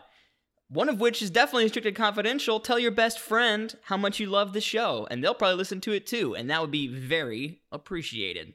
One 0.68 0.88
of 0.88 1.00
which 1.00 1.20
is 1.20 1.30
definitely 1.30 1.68
strictly 1.68 1.92
confidential. 1.92 2.61
Tell 2.61 2.78
your 2.78 2.92
best 2.92 3.18
friend 3.18 3.76
how 3.83 3.96
much 3.96 4.20
you 4.20 4.26
love 4.26 4.52
the 4.52 4.61
show, 4.61 5.06
and 5.11 5.22
they'll 5.22 5.35
probably 5.35 5.56
listen 5.56 5.80
to 5.83 5.92
it 5.92 6.06
too, 6.06 6.35
and 6.35 6.48
that 6.48 6.61
would 6.61 6.70
be 6.70 6.88
very 6.88 7.61
appreciated. 7.72 8.54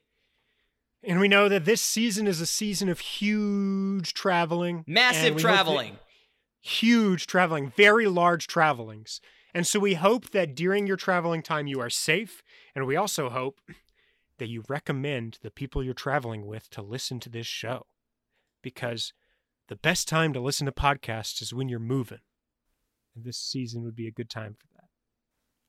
And 1.04 1.19
we 1.19 1.28
know 1.28 1.47
that 1.49 1.65
this 1.65 1.82
season 1.82 2.25
is 2.25 2.41
a 2.41 2.47
season 2.47 2.89
of 2.89 2.99
huge 2.99 4.13
traveling. 4.13 4.84
Massive 4.88 5.38
traveling. 5.38 5.99
Huge 6.62 7.28
traveling, 7.28 7.71
very 7.78 8.08
large 8.08 8.47
travelings. 8.47 9.21
And 9.55 9.65
so 9.65 9.79
we 9.79 9.93
hope 9.93 10.31
that 10.31 10.53
during 10.53 10.85
your 10.85 10.97
traveling 10.97 11.41
time 11.41 11.65
you 11.65 11.79
are 11.79 11.89
safe. 11.89 12.43
And 12.75 12.85
we 12.85 12.97
also 12.97 13.29
hope 13.29 13.61
that 14.37 14.49
you 14.49 14.65
recommend 14.67 15.39
the 15.41 15.49
people 15.49 15.81
you're 15.81 15.93
traveling 15.93 16.45
with 16.45 16.69
to 16.71 16.81
listen 16.81 17.21
to 17.21 17.29
this 17.29 17.47
show. 17.47 17.85
Because 18.61 19.13
the 19.69 19.77
best 19.77 20.09
time 20.09 20.33
to 20.33 20.41
listen 20.41 20.65
to 20.65 20.73
podcasts 20.73 21.41
is 21.41 21.53
when 21.53 21.69
you're 21.69 21.79
moving. 21.79 22.19
And 23.15 23.23
this 23.23 23.37
season 23.37 23.81
would 23.83 23.95
be 23.95 24.07
a 24.07 24.11
good 24.11 24.29
time 24.29 24.57
for 24.59 24.67
that. 24.75 24.89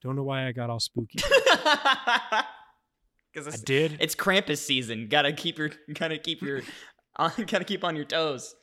Don't 0.03 0.17
know 0.17 0.25
why 0.25 0.49
I 0.49 0.53
got 0.53 0.69
all 0.69 0.81
spooky. 0.81 1.21
Because 3.33 3.53
I 3.53 3.63
did. 3.63 3.99
It's 4.01 4.15
Krampus 4.15 4.59
season. 4.59 5.09
Gotta 5.09 5.31
keep 5.31 5.59
your 5.59 5.71
gotta 5.93 6.17
keep 6.17 6.41
your 6.41 6.63
gotta 7.19 7.65
keep 7.65 7.85
on 7.85 7.95
your 7.95 8.07
toes. 8.07 8.55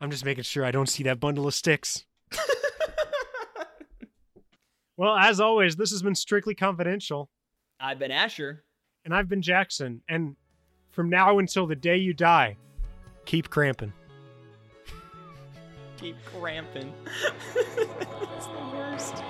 I'm 0.00 0.10
just 0.10 0.24
making 0.24 0.42
sure 0.42 0.64
I 0.64 0.72
don't 0.72 0.88
see 0.88 1.04
that 1.04 1.20
bundle 1.20 1.46
of 1.46 1.54
sticks. 1.54 2.04
Well, 5.00 5.16
as 5.16 5.40
always, 5.40 5.76
this 5.76 5.92
has 5.92 6.02
been 6.02 6.14
strictly 6.14 6.54
confidential. 6.54 7.30
I've 7.80 7.98
been 7.98 8.10
Asher. 8.10 8.64
And 9.06 9.14
I've 9.14 9.30
been 9.30 9.40
Jackson. 9.40 10.02
And 10.10 10.36
from 10.90 11.08
now 11.08 11.38
until 11.38 11.66
the 11.66 11.74
day 11.74 11.96
you 11.96 12.12
die, 12.12 12.58
keep 13.24 13.48
cramping. 13.48 13.94
Keep 15.96 16.22
cramping. 16.26 16.92
That's 17.54 18.46
the 18.46 18.70
worst. 18.74 19.24